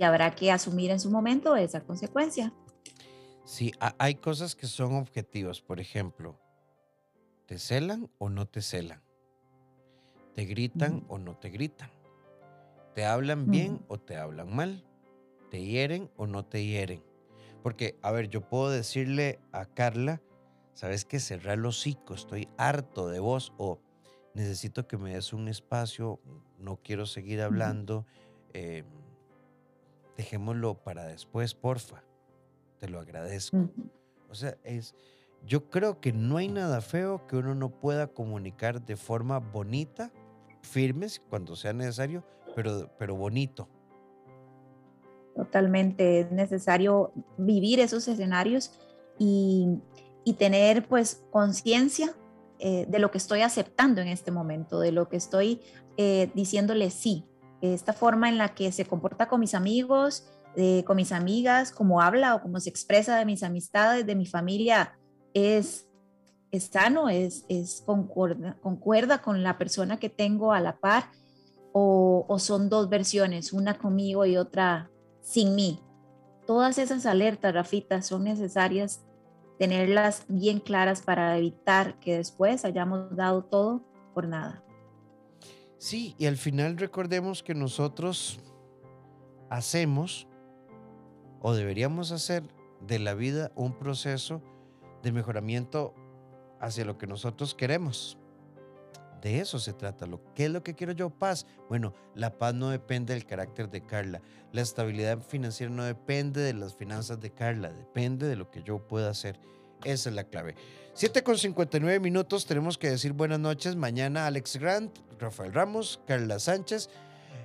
y 0.00 0.04
habrá 0.04 0.34
que 0.34 0.50
asumir 0.50 0.90
en 0.90 0.98
su 0.98 1.12
momento 1.12 1.54
esa 1.54 1.80
consecuencia. 1.80 2.52
Sí, 3.44 3.72
hay 3.98 4.16
cosas 4.16 4.56
que 4.56 4.66
son 4.66 4.96
objetivas, 4.96 5.60
por 5.60 5.78
ejemplo, 5.78 6.40
¿Te 7.46 7.58
celan 7.58 8.10
o 8.18 8.28
no 8.28 8.46
te 8.46 8.60
celan? 8.60 9.00
¿Te 10.34 10.44
gritan 10.44 11.06
o 11.08 11.16
no 11.16 11.34
te 11.34 11.48
gritan? 11.48 11.88
¿Te 12.94 13.06
hablan 13.06 13.50
bien 13.50 13.80
o 13.88 13.96
te 13.96 14.16
hablan 14.16 14.54
mal? 14.54 14.84
¿Te 15.50 15.64
hieren 15.64 16.10
o 16.18 16.26
no 16.26 16.44
te 16.44 16.66
hieren? 16.66 17.07
Porque, 17.62 17.98
a 18.02 18.12
ver, 18.12 18.28
yo 18.28 18.40
puedo 18.40 18.70
decirle 18.70 19.40
a 19.52 19.66
Carla, 19.66 20.22
sabes 20.74 21.04
que 21.04 21.18
cerrar 21.20 21.58
los 21.58 21.78
hocico, 21.78 22.14
estoy 22.14 22.48
harto 22.56 23.08
de 23.08 23.18
vos 23.18 23.52
o 23.58 23.80
necesito 24.34 24.86
que 24.86 24.96
me 24.96 25.14
des 25.14 25.32
un 25.32 25.48
espacio, 25.48 26.20
no 26.58 26.76
quiero 26.76 27.06
seguir 27.06 27.40
hablando, 27.40 28.06
eh, 28.52 28.84
dejémoslo 30.16 30.74
para 30.82 31.04
después, 31.04 31.54
porfa, 31.54 32.04
te 32.78 32.88
lo 32.88 33.00
agradezco. 33.00 33.68
O 34.28 34.34
sea, 34.34 34.56
es, 34.62 34.94
yo 35.46 35.70
creo 35.70 36.00
que 36.00 36.12
no 36.12 36.36
hay 36.36 36.48
nada 36.48 36.80
feo 36.80 37.26
que 37.26 37.36
uno 37.36 37.54
no 37.54 37.70
pueda 37.70 38.08
comunicar 38.08 38.84
de 38.84 38.96
forma 38.96 39.38
bonita, 39.38 40.12
firmes 40.62 41.20
cuando 41.28 41.56
sea 41.56 41.72
necesario, 41.72 42.24
pero, 42.54 42.90
pero 42.98 43.16
bonito. 43.16 43.68
Totalmente, 45.38 46.18
es 46.18 46.32
necesario 46.32 47.12
vivir 47.36 47.78
esos 47.78 48.08
escenarios 48.08 48.72
y, 49.18 49.78
tener 50.36 50.86
pues 50.86 51.24
conciencia 51.30 52.12
eh, 52.58 52.86
de 52.86 52.98
lo 52.98 53.10
que 53.10 53.16
estoy 53.18 53.40
aceptando 53.42 54.02
en 54.02 54.08
este 54.08 54.30
momento, 54.30 54.80
de 54.80 54.92
lo 54.92 55.08
que 55.08 55.16
estoy 55.16 55.60
eh, 55.96 56.30
diciéndole 56.34 56.90
sí. 56.90 57.24
Esta 57.62 57.92
forma 57.92 58.28
en 58.28 58.36
la 58.36 58.54
que 58.54 58.72
se 58.72 58.84
comporta 58.84 59.28
con 59.28 59.38
mis 59.40 59.54
amigos, 59.54 60.28
eh, 60.56 60.82
con 60.84 60.96
mis 60.96 61.12
amigas, 61.12 61.70
cómo 61.70 62.02
habla 62.02 62.34
o 62.34 62.42
cómo 62.42 62.58
se 62.58 62.68
expresa 62.68 63.16
de 63.16 63.24
mis 63.24 63.44
amistades, 63.44 64.04
de 64.04 64.16
mi 64.16 64.26
familia, 64.26 64.98
es, 65.34 65.88
sano, 66.58 67.08
es, 67.08 67.46
es 67.48 67.84
concuerda, 67.86 69.22
con 69.22 69.44
la 69.44 69.56
persona 69.56 70.00
que 70.00 70.10
tengo 70.10 70.52
a 70.52 70.60
la 70.60 70.78
par 70.78 71.12
o, 71.72 72.26
o 72.28 72.38
son 72.40 72.68
dos 72.68 72.90
versiones, 72.90 73.52
una 73.52 73.78
conmigo 73.78 74.26
y 74.26 74.36
otra 74.36 74.90
sin 75.28 75.54
mí. 75.54 75.78
Todas 76.46 76.78
esas 76.78 77.04
alertas, 77.04 77.52
Rafita, 77.52 78.00
son 78.00 78.24
necesarias 78.24 79.04
tenerlas 79.58 80.24
bien 80.28 80.58
claras 80.58 81.02
para 81.02 81.36
evitar 81.36 81.98
que 82.00 82.16
después 82.16 82.64
hayamos 82.64 83.14
dado 83.14 83.44
todo 83.44 83.82
por 84.14 84.26
nada. 84.26 84.64
Sí, 85.76 86.14
y 86.16 86.26
al 86.26 86.38
final 86.38 86.78
recordemos 86.78 87.42
que 87.42 87.54
nosotros 87.54 88.40
hacemos 89.50 90.26
o 91.40 91.52
deberíamos 91.52 92.10
hacer 92.10 92.42
de 92.80 92.98
la 92.98 93.12
vida 93.12 93.52
un 93.54 93.78
proceso 93.78 94.40
de 95.02 95.12
mejoramiento 95.12 95.94
hacia 96.58 96.86
lo 96.86 96.96
que 96.96 97.06
nosotros 97.06 97.54
queremos. 97.54 98.17
De 99.20 99.40
eso 99.40 99.58
se 99.58 99.72
trata. 99.72 100.06
Lo, 100.06 100.20
¿Qué 100.34 100.46
es 100.46 100.50
lo 100.50 100.62
que 100.62 100.74
quiero 100.74 100.92
yo? 100.92 101.10
Paz. 101.10 101.46
Bueno, 101.68 101.94
la 102.14 102.38
paz 102.38 102.54
no 102.54 102.70
depende 102.70 103.14
del 103.14 103.26
carácter 103.26 103.70
de 103.70 103.84
Carla. 103.84 104.20
La 104.52 104.62
estabilidad 104.62 105.20
financiera 105.20 105.72
no 105.72 105.84
depende 105.84 106.40
de 106.40 106.54
las 106.54 106.74
finanzas 106.74 107.20
de 107.20 107.30
Carla. 107.30 107.72
Depende 107.72 108.28
de 108.28 108.36
lo 108.36 108.50
que 108.50 108.62
yo 108.62 108.86
pueda 108.86 109.10
hacer. 109.10 109.40
Esa 109.84 110.08
es 110.08 110.14
la 110.14 110.24
clave. 110.24 110.54
7 110.94 111.22
con 111.22 111.38
59 111.38 112.00
minutos. 112.00 112.46
Tenemos 112.46 112.78
que 112.78 112.90
decir 112.90 113.12
buenas 113.12 113.38
noches. 113.38 113.76
Mañana 113.76 114.26
Alex 114.26 114.56
Grant, 114.56 114.98
Rafael 115.18 115.52
Ramos, 115.52 116.00
Carla 116.06 116.38
Sánchez. 116.38 116.90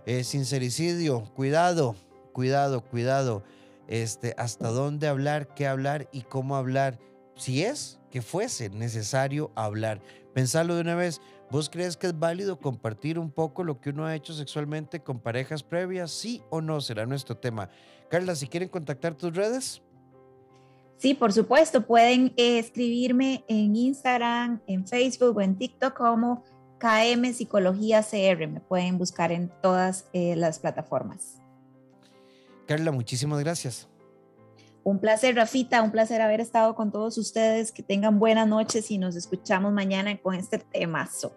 Eh, 0.05 0.23
sincericidio. 0.23 1.23
Cuidado, 1.35 1.95
cuidado, 2.33 2.81
cuidado. 2.81 3.43
Este, 3.87 4.33
hasta 4.37 4.69
dónde 4.69 5.07
hablar, 5.07 5.53
qué 5.53 5.67
hablar 5.67 6.07
y 6.11 6.21
cómo 6.21 6.55
hablar 6.55 6.99
si 7.35 7.63
es 7.63 7.99
que 8.11 8.21
fuese 8.21 8.69
necesario 8.69 9.51
hablar. 9.55 10.01
Pensarlo 10.33 10.75
de 10.75 10.81
una 10.81 10.95
vez. 10.95 11.21
¿Vos 11.53 11.69
crees 11.69 11.95
que 11.95 12.07
es 12.07 12.17
válido 12.17 12.57
compartir 12.57 13.19
un 13.19 13.29
poco 13.29 13.63
lo 13.63 13.79
que 13.79 13.91
uno 13.91 14.07
ha 14.07 14.15
hecho 14.15 14.33
sexualmente 14.33 15.03
con 15.03 15.19
parejas 15.19 15.61
previas? 15.61 16.09
¿Sí 16.09 16.41
o 16.49 16.61
no? 16.61 16.81
Será 16.81 17.05
nuestro 17.05 17.37
tema. 17.37 17.69
Carla, 18.09 18.33
si 18.33 18.47
quieren 18.47 18.69
contactar 18.69 19.13
tus 19.13 19.35
redes. 19.35 19.79
Sí, 20.97 21.13
por 21.13 21.31
supuesto. 21.31 21.85
Pueden 21.85 22.33
eh, 22.37 22.57
escribirme 22.57 23.45
en 23.47 23.75
Instagram, 23.75 24.63
en 24.65 24.87
Facebook 24.87 25.37
o 25.37 25.41
en 25.41 25.55
TikTok 25.55 25.93
como 25.93 26.43
KM 26.79 27.31
Psicología 27.35 28.01
CR. 28.01 28.47
Me 28.47 28.59
pueden 28.59 28.97
buscar 28.97 29.31
en 29.31 29.51
todas 29.61 30.09
eh, 30.11 30.35
las 30.35 30.57
plataformas. 30.57 31.39
Carla, 32.65 32.91
muchísimas 32.91 33.39
gracias. 33.41 33.87
Un 34.85 34.99
placer, 34.99 35.33
Rafita, 35.35 35.81
un 35.81 35.91
placer 35.91 36.19
haber 36.19 36.41
estado 36.41 36.75
con 36.75 36.91
todos 36.91 37.17
ustedes. 37.17 37.71
Que 37.71 37.83
tengan 37.83 38.19
buenas 38.19 38.47
noches 38.47 38.91
y 38.91 38.97
nos 38.97 39.15
escuchamos 39.15 39.71
mañana 39.71 40.17
con 40.17 40.35
este 40.35 40.59
temazo. 40.59 41.33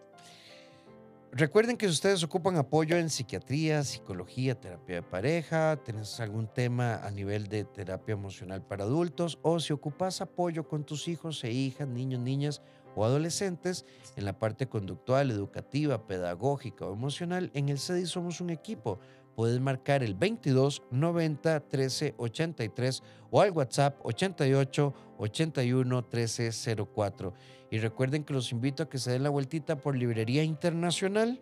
Recuerden 1.30 1.76
que 1.76 1.86
si 1.86 1.92
ustedes 1.92 2.24
ocupan 2.24 2.56
apoyo 2.56 2.96
en 2.96 3.08
psiquiatría, 3.08 3.84
psicología, 3.84 4.58
terapia 4.58 4.96
de 4.96 5.02
pareja, 5.02 5.76
tenés 5.84 6.18
algún 6.18 6.48
tema 6.48 6.96
a 7.04 7.10
nivel 7.10 7.46
de 7.48 7.64
terapia 7.64 8.14
emocional 8.14 8.62
para 8.62 8.84
adultos 8.84 9.38
o 9.42 9.60
si 9.60 9.72
ocupas 9.72 10.20
apoyo 10.22 10.66
con 10.66 10.84
tus 10.84 11.06
hijos 11.06 11.44
e 11.44 11.52
hijas, 11.52 11.86
niños, 11.86 12.20
niñas 12.20 12.62
o 12.96 13.04
adolescentes 13.04 13.84
en 14.16 14.24
la 14.24 14.38
parte 14.38 14.66
conductual, 14.66 15.30
educativa, 15.30 16.06
pedagógica 16.06 16.86
o 16.86 16.94
emocional, 16.94 17.50
en 17.52 17.68
el 17.68 17.78
CEDI 17.78 18.06
somos 18.06 18.40
un 18.40 18.48
equipo 18.48 18.98
puedes 19.36 19.60
marcar 19.60 20.02
el 20.02 20.14
22 20.14 20.82
90 20.90 21.60
13 21.68 22.14
83 22.16 23.02
o 23.30 23.42
al 23.42 23.52
WhatsApp 23.52 24.00
88 24.02 24.94
81 25.18 26.04
13 26.04 26.50
04. 26.94 27.34
Y 27.70 27.78
recuerden 27.78 28.24
que 28.24 28.32
los 28.32 28.50
invito 28.50 28.82
a 28.82 28.88
que 28.88 28.98
se 28.98 29.12
den 29.12 29.22
la 29.22 29.30
vueltita 29.30 29.76
por 29.76 29.94
Librería 29.94 30.42
Internacional 30.42 31.40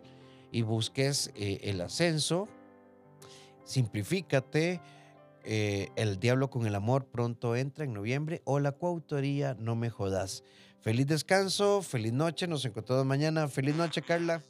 y 0.51 0.61
busques 0.61 1.31
eh, 1.35 1.61
el 1.63 1.81
ascenso. 1.81 2.47
Simplifícate. 3.63 4.81
Eh, 5.47 5.89
el 5.95 6.19
Diablo 6.19 6.49
con 6.49 6.65
el 6.65 6.73
Amor 6.73 7.05
pronto 7.05 7.55
entra 7.55 7.85
en 7.85 7.93
noviembre 7.93 8.41
o 8.45 8.59
la 8.59 8.71
coautoría 8.71 9.55
No 9.59 9.75
Me 9.75 9.91
Jodas. 9.91 10.43
Feliz 10.81 11.05
descanso, 11.05 11.81
feliz 11.83 12.13
noche, 12.13 12.47
nos 12.47 12.65
encontramos 12.65 13.05
mañana. 13.05 13.47
Feliz 13.47 13.75
noche, 13.75 14.01
Carla. 14.01 14.43